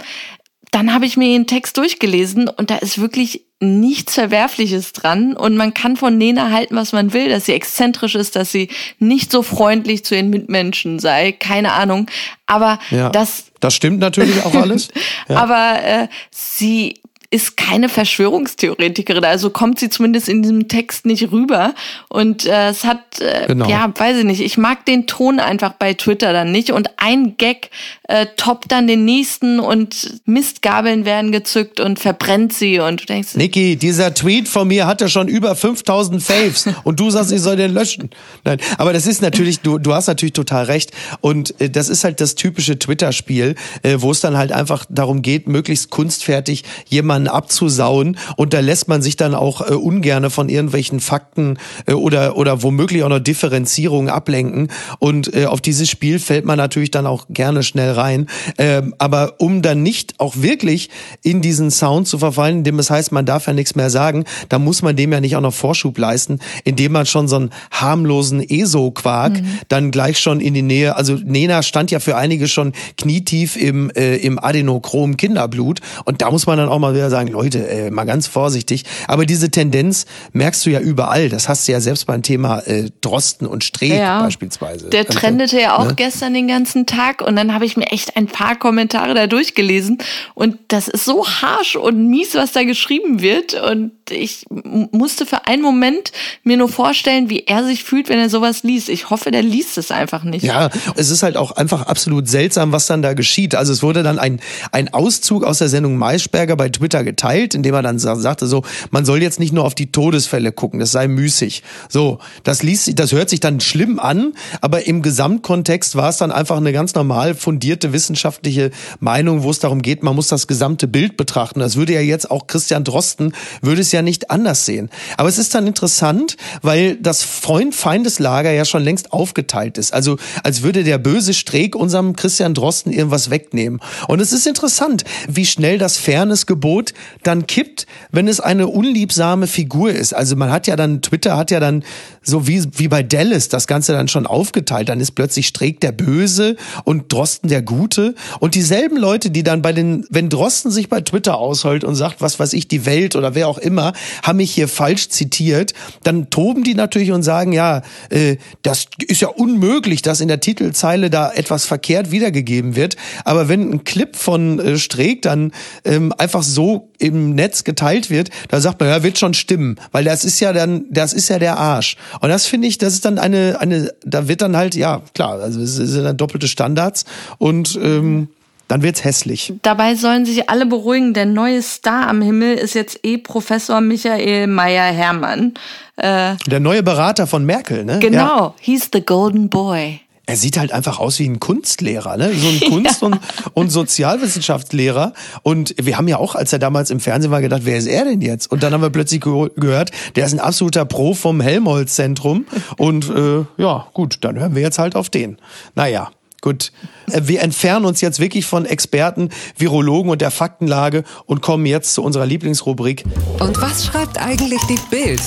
dann 0.70 0.94
habe 0.94 1.04
ich 1.04 1.16
mir 1.16 1.26
den 1.26 1.46
Text 1.46 1.76
durchgelesen 1.76 2.48
und 2.48 2.70
da 2.70 2.76
ist 2.76 3.00
wirklich 3.00 3.44
nichts 3.62 4.14
Verwerfliches 4.14 4.92
dran 4.92 5.36
und 5.36 5.56
man 5.56 5.74
kann 5.74 5.96
von 5.96 6.16
Nena 6.16 6.50
halten, 6.50 6.76
was 6.76 6.92
man 6.92 7.12
will, 7.12 7.28
dass 7.28 7.44
sie 7.44 7.52
exzentrisch 7.52 8.14
ist, 8.14 8.34
dass 8.36 8.50
sie 8.50 8.68
nicht 8.98 9.30
so 9.30 9.42
freundlich 9.42 10.04
zu 10.04 10.14
ihren 10.14 10.30
Mitmenschen 10.30 10.98
sei, 10.98 11.32
keine 11.32 11.72
Ahnung. 11.72 12.06
Aber 12.46 12.78
ja, 12.90 13.10
das. 13.10 13.44
Das 13.60 13.74
stimmt 13.74 13.98
natürlich 13.98 14.42
auch 14.44 14.54
alles. 14.54 14.88
Ja. 15.28 15.36
Aber 15.36 15.82
äh, 15.84 16.08
sie 16.30 17.00
ist 17.32 17.56
keine 17.56 17.88
Verschwörungstheoretikerin, 17.88 19.24
also 19.24 19.50
kommt 19.50 19.78
sie 19.78 19.88
zumindest 19.88 20.28
in 20.28 20.42
diesem 20.42 20.66
Text 20.66 21.06
nicht 21.06 21.30
rüber. 21.30 21.74
Und 22.08 22.44
äh, 22.44 22.70
es 22.70 22.82
hat, 22.82 23.20
äh, 23.20 23.46
genau. 23.46 23.68
ja, 23.68 23.92
weiß 23.96 24.18
ich 24.18 24.24
nicht, 24.24 24.40
ich 24.40 24.58
mag 24.58 24.84
den 24.84 25.06
Ton 25.06 25.38
einfach 25.38 25.74
bei 25.74 25.94
Twitter 25.94 26.32
dann 26.32 26.50
nicht. 26.50 26.72
Und 26.72 26.90
ein 26.96 27.36
Gag 27.36 27.70
äh, 28.08 28.26
toppt 28.36 28.72
dann 28.72 28.88
den 28.88 29.04
nächsten 29.04 29.60
und 29.60 30.20
Mistgabeln 30.24 31.04
werden 31.04 31.30
gezückt 31.30 31.78
und 31.78 32.00
verbrennt 32.00 32.52
sie. 32.52 32.80
Und 32.80 33.02
du 33.02 33.06
denkst, 33.06 33.36
Niki, 33.36 33.76
dieser 33.76 34.12
Tweet 34.12 34.48
von 34.48 34.66
mir 34.66 34.88
hatte 34.88 35.08
schon 35.08 35.28
über 35.28 35.54
5000 35.54 36.20
Faves 36.20 36.68
und 36.82 36.98
du 36.98 37.10
sagst, 37.10 37.30
ich 37.30 37.40
soll 37.40 37.54
den 37.54 37.72
löschen. 37.72 38.10
Nein, 38.42 38.58
aber 38.76 38.92
das 38.92 39.06
ist 39.06 39.22
natürlich, 39.22 39.60
du, 39.60 39.78
du 39.78 39.94
hast 39.94 40.08
natürlich 40.08 40.32
total 40.32 40.64
recht. 40.64 40.90
Und 41.20 41.60
äh, 41.60 41.70
das 41.70 41.88
ist 41.88 42.02
halt 42.02 42.20
das 42.20 42.34
typische 42.34 42.76
Twitter-Spiel, 42.76 43.54
äh, 43.84 43.96
wo 43.98 44.10
es 44.10 44.18
dann 44.18 44.36
halt 44.36 44.50
einfach 44.50 44.84
darum 44.88 45.22
geht, 45.22 45.46
möglichst 45.46 45.90
kunstfertig 45.90 46.64
jemanden 46.88 47.19
jemanden 47.20 47.28
abzusauen 47.28 48.16
und 48.36 48.52
da 48.52 48.60
lässt 48.60 48.88
man 48.88 49.02
sich 49.02 49.16
dann 49.16 49.34
auch 49.34 49.60
äh, 49.60 49.74
ungerne 49.74 50.30
von 50.30 50.48
irgendwelchen 50.48 51.00
Fakten 51.00 51.58
äh, 51.86 51.92
oder, 51.92 52.36
oder 52.36 52.62
womöglich 52.62 53.02
auch 53.02 53.08
noch 53.08 53.20
Differenzierungen 53.20 54.10
ablenken 54.10 54.68
und 54.98 55.34
äh, 55.34 55.46
auf 55.46 55.60
dieses 55.60 55.88
Spiel 55.88 56.18
fällt 56.18 56.44
man 56.44 56.56
natürlich 56.56 56.90
dann 56.90 57.06
auch 57.06 57.26
gerne 57.28 57.62
schnell 57.62 57.92
rein. 57.92 58.26
Ähm, 58.58 58.94
aber 58.98 59.34
um 59.38 59.62
dann 59.62 59.82
nicht 59.82 60.18
auch 60.18 60.36
wirklich 60.36 60.90
in 61.22 61.42
diesen 61.42 61.70
Sound 61.70 62.08
zu 62.08 62.18
verfallen, 62.18 62.58
indem 62.58 62.78
es 62.78 62.90
heißt, 62.90 63.12
man 63.12 63.26
darf 63.26 63.46
ja 63.46 63.52
nichts 63.52 63.74
mehr 63.74 63.90
sagen, 63.90 64.24
da 64.48 64.58
muss 64.58 64.82
man 64.82 64.96
dem 64.96 65.12
ja 65.12 65.20
nicht 65.20 65.36
auch 65.36 65.40
noch 65.40 65.54
Vorschub 65.54 65.98
leisten, 65.98 66.38
indem 66.64 66.92
man 66.92 67.06
schon 67.06 67.28
so 67.28 67.36
einen 67.36 67.50
harmlosen 67.70 68.40
ESO-Quark 68.40 69.34
mhm. 69.34 69.46
dann 69.68 69.90
gleich 69.90 70.18
schon 70.18 70.40
in 70.40 70.54
die 70.54 70.62
Nähe, 70.62 70.96
also 70.96 71.14
Nena 71.14 71.62
stand 71.62 71.90
ja 71.90 72.00
für 72.00 72.16
einige 72.16 72.48
schon 72.48 72.72
knietief 72.96 73.56
im, 73.56 73.90
äh, 73.90 74.16
im 74.16 74.38
Adenochrom 74.38 75.16
Kinderblut 75.16 75.80
und 76.04 76.22
da 76.22 76.30
muss 76.30 76.46
man 76.46 76.58
dann 76.58 76.68
auch 76.68 76.78
mal 76.78 76.94
wieder 76.94 77.09
sagen, 77.10 77.28
Leute, 77.28 77.68
äh, 77.68 77.90
mal 77.90 78.04
ganz 78.04 78.26
vorsichtig. 78.26 78.84
Aber 79.06 79.26
diese 79.26 79.50
Tendenz 79.50 80.06
merkst 80.32 80.64
du 80.64 80.70
ja 80.70 80.80
überall. 80.80 81.28
Das 81.28 81.48
hast 81.48 81.68
du 81.68 81.72
ja 81.72 81.80
selbst 81.80 82.06
beim 82.06 82.22
Thema 82.22 82.60
äh, 82.60 82.90
Drosten 83.00 83.46
und 83.46 83.64
Streeck 83.64 83.98
ja, 83.98 84.22
beispielsweise. 84.22 84.88
Der 84.90 85.06
also, 85.06 85.18
trendete 85.18 85.60
ja 85.60 85.76
auch 85.76 85.86
ne? 85.86 85.94
gestern 85.94 86.34
den 86.34 86.48
ganzen 86.48 86.86
Tag 86.86 87.22
und 87.22 87.36
dann 87.36 87.52
habe 87.52 87.64
ich 87.64 87.76
mir 87.76 87.86
echt 87.86 88.16
ein 88.16 88.26
paar 88.26 88.56
Kommentare 88.58 89.14
da 89.14 89.26
durchgelesen 89.26 89.98
und 90.34 90.56
das 90.68 90.88
ist 90.88 91.04
so 91.04 91.26
harsh 91.26 91.76
und 91.76 92.08
mies, 92.08 92.34
was 92.34 92.52
da 92.52 92.64
geschrieben 92.64 93.20
wird 93.20 93.54
und 93.54 93.92
ich 94.10 94.46
musste 94.50 95.26
für 95.26 95.46
einen 95.46 95.62
Moment 95.62 96.12
mir 96.42 96.56
nur 96.56 96.68
vorstellen, 96.68 97.30
wie 97.30 97.44
er 97.46 97.64
sich 97.64 97.84
fühlt, 97.84 98.08
wenn 98.08 98.18
er 98.18 98.30
sowas 98.30 98.62
liest. 98.62 98.88
Ich 98.88 99.10
hoffe, 99.10 99.30
der 99.30 99.42
liest 99.42 99.78
es 99.78 99.90
einfach 99.90 100.24
nicht. 100.24 100.44
Ja, 100.44 100.70
es 100.96 101.10
ist 101.10 101.22
halt 101.22 101.36
auch 101.36 101.52
einfach 101.52 101.86
absolut 101.86 102.28
seltsam, 102.28 102.72
was 102.72 102.86
dann 102.86 103.02
da 103.02 103.14
geschieht. 103.14 103.54
Also 103.54 103.72
es 103.72 103.82
wurde 103.82 104.02
dann 104.02 104.18
ein, 104.18 104.40
ein 104.72 104.92
Auszug 104.92 105.44
aus 105.44 105.58
der 105.58 105.68
Sendung 105.68 105.96
Maischberger 105.96 106.56
bei 106.56 106.68
Twitter 106.68 107.04
geteilt, 107.04 107.54
indem 107.54 107.74
er 107.74 107.82
dann 107.82 107.98
sagte 107.98 108.46
so, 108.46 108.62
man 108.90 109.04
soll 109.04 109.22
jetzt 109.22 109.40
nicht 109.40 109.52
nur 109.52 109.64
auf 109.64 109.74
die 109.74 109.92
Todesfälle 109.92 110.52
gucken, 110.52 110.80
das 110.80 110.92
sei 110.92 111.08
müßig. 111.08 111.62
So, 111.88 112.18
das 112.44 112.62
liest, 112.62 112.98
das 112.98 113.12
hört 113.12 113.30
sich 113.30 113.40
dann 113.40 113.60
schlimm 113.60 113.98
an, 113.98 114.34
aber 114.60 114.86
im 114.86 115.02
Gesamtkontext 115.02 115.96
war 115.96 116.08
es 116.08 116.16
dann 116.16 116.32
einfach 116.32 116.56
eine 116.56 116.72
ganz 116.72 116.94
normal 116.94 117.34
fundierte 117.34 117.92
wissenschaftliche 117.92 118.70
Meinung, 118.98 119.42
wo 119.42 119.50
es 119.50 119.58
darum 119.58 119.82
geht, 119.82 120.02
man 120.02 120.14
muss 120.14 120.28
das 120.28 120.46
gesamte 120.46 120.88
Bild 120.88 121.16
betrachten. 121.16 121.60
Das 121.60 121.76
würde 121.76 121.94
ja 121.94 122.00
jetzt 122.00 122.30
auch 122.30 122.46
Christian 122.46 122.84
Drosten, 122.84 123.32
würde 123.62 123.80
es 123.80 123.92
ja 123.92 123.99
nicht 124.02 124.30
anders 124.30 124.66
sehen. 124.66 124.90
Aber 125.16 125.28
es 125.28 125.38
ist 125.38 125.54
dann 125.54 125.66
interessant, 125.66 126.36
weil 126.62 126.96
das 126.96 127.22
Freund-Feindeslager 127.22 128.50
ja 128.50 128.64
schon 128.64 128.82
längst 128.82 129.12
aufgeteilt 129.12 129.78
ist. 129.78 129.92
Also 129.92 130.16
als 130.42 130.62
würde 130.62 130.84
der 130.84 130.98
böse 130.98 131.34
Streeck 131.34 131.74
unserem 131.74 132.16
Christian 132.16 132.54
Drosten 132.54 132.92
irgendwas 132.92 133.30
wegnehmen. 133.30 133.80
Und 134.08 134.20
es 134.20 134.32
ist 134.32 134.46
interessant, 134.46 135.04
wie 135.28 135.46
schnell 135.46 135.78
das 135.78 135.96
Fairnessgebot 135.96 136.94
dann 137.22 137.46
kippt, 137.46 137.86
wenn 138.10 138.28
es 138.28 138.40
eine 138.40 138.68
unliebsame 138.68 139.46
Figur 139.46 139.90
ist. 139.90 140.14
Also 140.14 140.36
man 140.36 140.50
hat 140.50 140.66
ja 140.66 140.76
dann, 140.76 141.02
Twitter 141.02 141.36
hat 141.36 141.50
ja 141.50 141.60
dann 141.60 141.84
so 142.22 142.46
wie, 142.46 142.64
wie 142.76 142.88
bei 142.88 143.02
Dallas 143.02 143.48
das 143.48 143.66
Ganze 143.66 143.92
dann 143.92 144.08
schon 144.08 144.26
aufgeteilt. 144.26 144.88
Dann 144.88 145.00
ist 145.00 145.12
plötzlich 145.12 145.46
Streeck 145.46 145.80
der 145.80 145.92
Böse 145.92 146.56
und 146.84 147.12
Drosten 147.12 147.48
der 147.48 147.62
Gute. 147.62 148.14
Und 148.38 148.54
dieselben 148.54 148.96
Leute, 148.96 149.30
die 149.30 149.42
dann 149.42 149.62
bei 149.62 149.72
den, 149.72 150.06
wenn 150.10 150.28
Drosten 150.28 150.70
sich 150.70 150.88
bei 150.88 151.00
Twitter 151.00 151.38
ausholt 151.38 151.84
und 151.84 151.94
sagt, 151.94 152.20
was 152.20 152.38
weiß 152.38 152.52
ich, 152.52 152.68
die 152.68 152.86
Welt 152.86 153.16
oder 153.16 153.34
wer 153.34 153.48
auch 153.48 153.58
immer, 153.58 153.89
Haben 154.22 154.38
mich 154.38 154.52
hier 154.52 154.68
falsch 154.68 155.08
zitiert, 155.08 155.74
dann 156.02 156.30
toben 156.30 156.64
die 156.64 156.74
natürlich 156.74 157.12
und 157.12 157.22
sagen, 157.22 157.52
ja, 157.52 157.82
äh, 158.10 158.36
das 158.62 158.86
ist 159.06 159.20
ja 159.20 159.28
unmöglich, 159.28 160.02
dass 160.02 160.20
in 160.20 160.28
der 160.28 160.40
Titelzeile 160.40 161.10
da 161.10 161.32
etwas 161.32 161.64
verkehrt 161.64 162.10
wiedergegeben 162.10 162.76
wird. 162.76 162.96
Aber 163.24 163.48
wenn 163.48 163.70
ein 163.70 163.84
Clip 163.84 164.16
von 164.16 164.58
äh, 164.58 164.78
Streeck 164.78 165.22
dann 165.22 165.52
ähm, 165.84 166.12
einfach 166.18 166.42
so 166.42 166.90
im 166.98 167.34
Netz 167.34 167.64
geteilt 167.64 168.10
wird, 168.10 168.30
da 168.48 168.60
sagt 168.60 168.80
man, 168.80 168.88
ja, 168.88 169.02
wird 169.02 169.18
schon 169.18 169.34
stimmen, 169.34 169.76
weil 169.92 170.04
das 170.04 170.24
ist 170.24 170.40
ja 170.40 170.52
dann, 170.52 170.84
das 170.90 171.12
ist 171.12 171.28
ja 171.28 171.38
der 171.38 171.58
Arsch. 171.58 171.96
Und 172.20 172.28
das 172.28 172.46
finde 172.46 172.68
ich, 172.68 172.78
das 172.78 172.92
ist 172.94 173.04
dann 173.04 173.18
eine, 173.18 173.58
eine, 173.60 173.92
da 174.04 174.28
wird 174.28 174.42
dann 174.42 174.56
halt, 174.56 174.74
ja, 174.74 175.02
klar, 175.14 175.40
also 175.40 175.60
es 175.60 175.74
sind 175.74 176.04
dann 176.04 176.16
doppelte 176.16 176.48
Standards 176.48 177.04
und 177.38 177.78
ähm, 177.82 178.28
dann 178.70 178.82
wird's 178.82 179.02
hässlich. 179.02 179.52
Dabei 179.62 179.96
sollen 179.96 180.24
sich 180.24 180.48
alle 180.48 180.64
beruhigen. 180.64 181.12
Der 181.12 181.26
neue 181.26 181.60
Star 181.60 182.08
am 182.08 182.22
Himmel 182.22 182.54
ist 182.54 182.74
jetzt 182.74 183.00
eh 183.02 183.18
Professor 183.18 183.80
Michael 183.80 184.46
Meyer-Hermann. 184.46 185.54
Äh, 185.96 186.36
der 186.46 186.60
neue 186.60 186.84
Berater 186.84 187.26
von 187.26 187.44
Merkel, 187.44 187.84
ne? 187.84 187.98
Genau, 187.98 188.38
ja. 188.38 188.54
he's 188.60 188.88
the 188.92 189.00
golden 189.00 189.48
boy. 189.48 190.00
Er 190.26 190.36
sieht 190.36 190.56
halt 190.56 190.70
einfach 190.70 191.00
aus 191.00 191.18
wie 191.18 191.28
ein 191.28 191.40
Kunstlehrer, 191.40 192.16
ne? 192.16 192.32
So 192.32 192.46
ein 192.48 192.60
Kunst- 192.70 193.02
ja. 193.02 193.08
und, 193.08 193.18
und 193.54 193.70
Sozialwissenschaftslehrer. 193.70 195.14
Und 195.42 195.74
wir 195.76 195.98
haben 195.98 196.06
ja 196.06 196.18
auch, 196.18 196.36
als 196.36 196.52
er 196.52 196.60
damals 196.60 196.90
im 196.90 197.00
Fernsehen 197.00 197.32
war, 197.32 197.40
gedacht, 197.40 197.62
wer 197.64 197.76
ist 197.76 197.88
er 197.88 198.04
denn 198.04 198.20
jetzt? 198.20 198.52
Und 198.52 198.62
dann 198.62 198.72
haben 198.72 198.82
wir 198.82 198.90
plötzlich 198.90 199.20
gehört, 199.20 199.90
der 200.14 200.26
ist 200.26 200.32
ein 200.32 200.38
absoluter 200.38 200.84
Pro 200.84 201.14
vom 201.14 201.40
Helmholtz-Zentrum. 201.40 202.46
Und 202.76 203.10
äh, 203.10 203.44
ja, 203.60 203.88
gut, 203.92 204.18
dann 204.20 204.38
hören 204.38 204.54
wir 204.54 204.62
jetzt 204.62 204.78
halt 204.78 204.94
auf 204.94 205.10
den. 205.10 205.38
Naja. 205.74 206.12
Gut, 206.40 206.72
äh, 207.10 207.20
wir 207.24 207.42
entfernen 207.42 207.84
uns 207.84 208.00
jetzt 208.00 208.18
wirklich 208.18 208.46
von 208.46 208.64
Experten, 208.64 209.28
Virologen 209.56 210.10
und 210.10 210.22
der 210.22 210.30
Faktenlage 210.30 211.04
und 211.26 211.42
kommen 211.42 211.66
jetzt 211.66 211.94
zu 211.94 212.02
unserer 212.02 212.24
Lieblingsrubrik. 212.24 213.04
Und 213.38 213.60
was 213.60 213.86
schreibt 213.86 214.18
eigentlich 214.18 214.60
die 214.62 214.78
Bild? 214.90 215.20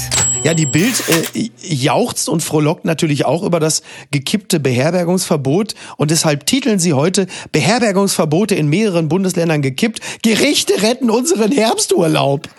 Ja, 0.43 0.54
die 0.54 0.65
Bild 0.65 1.04
äh, 1.36 1.49
jauchzt 1.62 2.28
und 2.30 2.41
frohlockt 2.41 2.84
natürlich 2.84 3.26
auch 3.26 3.43
über 3.43 3.60
das 3.60 3.84
gekippte 4.12 4.60
Beherbergungsverbot 4.60 5.76
und 5.97 6.12
deshalb 6.12 6.45
titeln 6.47 6.80
sie 6.80 6.93
heute 6.93 7.28
Beherbergungsverbote 7.52 8.56
in 8.56 8.67
mehreren 8.67 9.08
Bundesländern 9.08 9.62
gekippt. 9.62 10.02
Gerichte 10.23 10.82
retten 10.82 11.10
unseren 11.12 11.52
Herbsturlaub. 11.52 12.49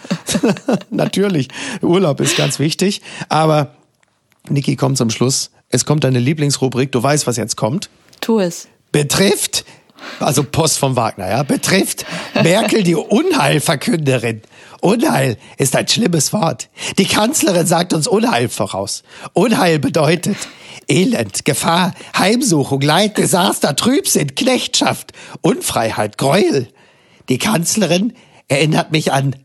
natürlich, 0.90 1.48
Urlaub 1.82 2.20
ist 2.20 2.36
ganz 2.36 2.58
wichtig, 2.58 3.02
aber 3.28 3.74
Niki 4.48 4.76
kommt 4.76 4.96
zum 4.96 5.10
Schluss. 5.10 5.50
Es 5.70 5.84
kommt 5.84 6.04
deine 6.04 6.20
Lieblingsrubrik. 6.20 6.92
Du 6.92 7.02
weißt, 7.02 7.26
was 7.26 7.36
jetzt 7.36 7.56
kommt. 7.56 7.90
Tu 8.24 8.40
es. 8.40 8.68
Betrifft, 8.90 9.66
also 10.18 10.44
Post 10.44 10.78
von 10.78 10.96
Wagner, 10.96 11.28
ja, 11.28 11.42
betrifft 11.42 12.06
Merkel 12.42 12.82
die 12.82 12.94
Unheilverkünderin. 12.94 14.40
Unheil 14.80 15.36
ist 15.58 15.76
ein 15.76 15.86
schlimmes 15.86 16.32
Wort. 16.32 16.70
Die 16.96 17.04
Kanzlerin 17.04 17.66
sagt 17.66 17.92
uns 17.92 18.06
Unheil 18.06 18.48
voraus. 18.48 19.02
Unheil 19.34 19.78
bedeutet 19.78 20.38
Elend, 20.88 21.44
Gefahr, 21.44 21.92
Heimsuchung, 22.16 22.80
Leid, 22.80 23.18
Desaster, 23.18 23.76
Trübsinn, 23.76 24.34
Knechtschaft, 24.34 25.12
Unfreiheit, 25.42 26.16
Gräuel. 26.16 26.68
Die 27.28 27.36
Kanzlerin 27.36 28.14
erinnert 28.48 28.90
mich 28.90 29.12
an 29.12 29.36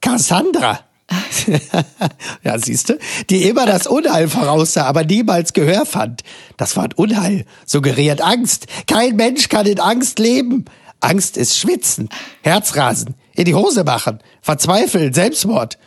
Cassandra. 0.00 0.80
ja, 2.42 2.58
siehst 2.58 2.88
du, 2.88 2.98
die 3.30 3.48
immer 3.48 3.66
das 3.66 3.86
Unheil 3.86 4.28
voraussah, 4.28 4.86
aber 4.86 5.04
niemals 5.04 5.52
Gehör 5.52 5.86
fand. 5.86 6.22
Das 6.56 6.76
Wort 6.76 6.98
Unheil 6.98 7.44
suggeriert 7.64 8.20
Angst. 8.20 8.66
Kein 8.86 9.16
Mensch 9.16 9.48
kann 9.48 9.66
in 9.66 9.80
Angst 9.80 10.18
leben. 10.18 10.64
Angst 11.00 11.36
ist 11.36 11.56
Schwitzen, 11.58 12.08
Herzrasen, 12.42 13.14
in 13.34 13.44
die 13.44 13.54
Hose 13.54 13.84
machen, 13.84 14.20
Verzweifeln, 14.40 15.12
Selbstmord. 15.12 15.78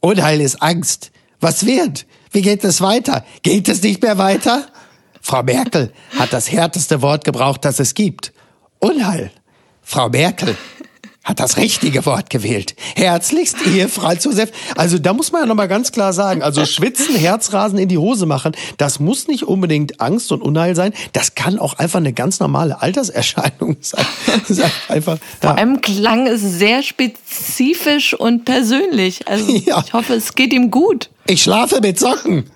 Unheil 0.00 0.40
ist 0.40 0.60
Angst. 0.62 1.12
Was 1.40 1.66
wird? 1.66 2.06
Wie 2.32 2.42
geht 2.42 2.64
es 2.64 2.80
weiter? 2.80 3.24
Geht 3.42 3.68
es 3.68 3.82
nicht 3.82 4.02
mehr 4.02 4.18
weiter? 4.18 4.66
Frau 5.20 5.42
Merkel 5.42 5.92
hat 6.18 6.32
das 6.32 6.50
härteste 6.50 7.00
Wort 7.02 7.24
gebraucht, 7.24 7.64
das 7.64 7.78
es 7.78 7.94
gibt. 7.94 8.32
Unheil. 8.80 9.30
Frau 9.82 10.08
Merkel 10.08 10.56
hat 11.24 11.40
das 11.40 11.56
richtige 11.56 12.04
Wort 12.06 12.28
gewählt. 12.30 12.76
Herzlichst, 12.94 13.56
Ehe 13.66 13.88
Franz 13.88 14.24
Josef. 14.24 14.50
Also 14.76 14.98
da 14.98 15.14
muss 15.14 15.32
man 15.32 15.42
ja 15.42 15.46
nochmal 15.46 15.68
ganz 15.68 15.90
klar 15.90 16.12
sagen, 16.12 16.42
also 16.42 16.66
schwitzen, 16.66 17.16
Herzrasen 17.16 17.78
in 17.78 17.88
die 17.88 17.98
Hose 17.98 18.26
machen, 18.26 18.52
das 18.76 19.00
muss 19.00 19.26
nicht 19.26 19.44
unbedingt 19.44 20.00
Angst 20.00 20.30
und 20.32 20.42
Unheil 20.42 20.76
sein. 20.76 20.92
Das 21.12 21.34
kann 21.34 21.58
auch 21.58 21.74
einfach 21.74 21.98
eine 21.98 22.12
ganz 22.12 22.40
normale 22.40 22.82
Alterserscheinung 22.82 23.78
sein. 23.80 24.04
einfach, 24.88 25.14
ja. 25.14 25.48
Vor 25.48 25.58
allem 25.58 25.80
klang 25.80 26.26
es 26.26 26.42
sehr 26.42 26.82
spezifisch 26.82 28.14
und 28.14 28.44
persönlich. 28.44 29.26
Also 29.26 29.50
ja. 29.64 29.82
ich 29.84 29.92
hoffe, 29.92 30.14
es 30.14 30.34
geht 30.34 30.52
ihm 30.52 30.70
gut. 30.70 31.10
Ich 31.26 31.42
schlafe 31.42 31.80
mit 31.80 31.98
Socken. 31.98 32.50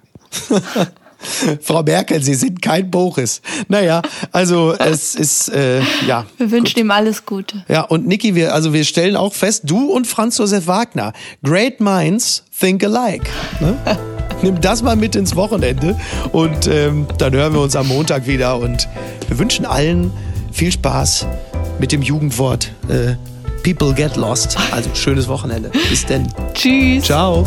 Frau 1.61 1.83
Merkel, 1.83 2.23
Sie 2.23 2.35
sind 2.35 2.63
kein 2.63 2.91
Boris. 2.91 3.41
Naja, 3.69 4.03
also 4.33 4.75
es 4.79 5.15
ist, 5.15 5.49
äh, 5.49 5.81
ja. 6.07 6.27
Wir 6.37 6.51
wünschen 6.51 6.75
gut. 6.75 6.85
ihm 6.85 6.91
alles 6.91 7.27
Gute. 7.27 7.65
Ja, 7.69 7.83
und 7.83 8.07
Niki, 8.07 8.35
wir, 8.35 8.55
also 8.55 8.73
wir 8.73 8.85
stellen 8.85 9.17
auch 9.17 9.35
fest, 9.35 9.63
du 9.67 9.91
und 9.91 10.07
Franz 10.07 10.39
Josef 10.39 10.67
Wagner, 10.67 11.13
great 11.43 11.81
minds 11.81 12.45
think 12.59 12.85
alike. 12.85 13.25
Ne? 13.61 13.77
Nimm 14.43 14.61
das 14.61 14.83
mal 14.83 14.95
mit 14.95 15.17
ins 15.17 15.35
Wochenende 15.35 15.99
und 16.33 16.69
ähm, 16.69 17.07
dann 17.19 17.33
hören 17.33 17.55
wir 17.55 17.61
uns 17.61 17.75
am 17.75 17.89
Montag 17.89 18.27
wieder 18.29 18.59
und 18.59 18.89
wir 19.27 19.39
wünschen 19.39 19.67
allen 19.67 20.13
viel 20.53 20.71
Spaß 20.71 21.27
mit 21.81 21.91
dem 21.91 22.03
Jugendwort 22.03 22.73
äh, 22.89 23.15
People 23.63 23.93
get 23.93 24.17
lost. 24.17 24.57
Also 24.71 24.91
schönes 24.95 25.29
Wochenende. 25.29 25.71
Bis 25.91 26.07
denn. 26.07 26.33
Tschüss. 26.55 27.05
Ciao. 27.05 27.47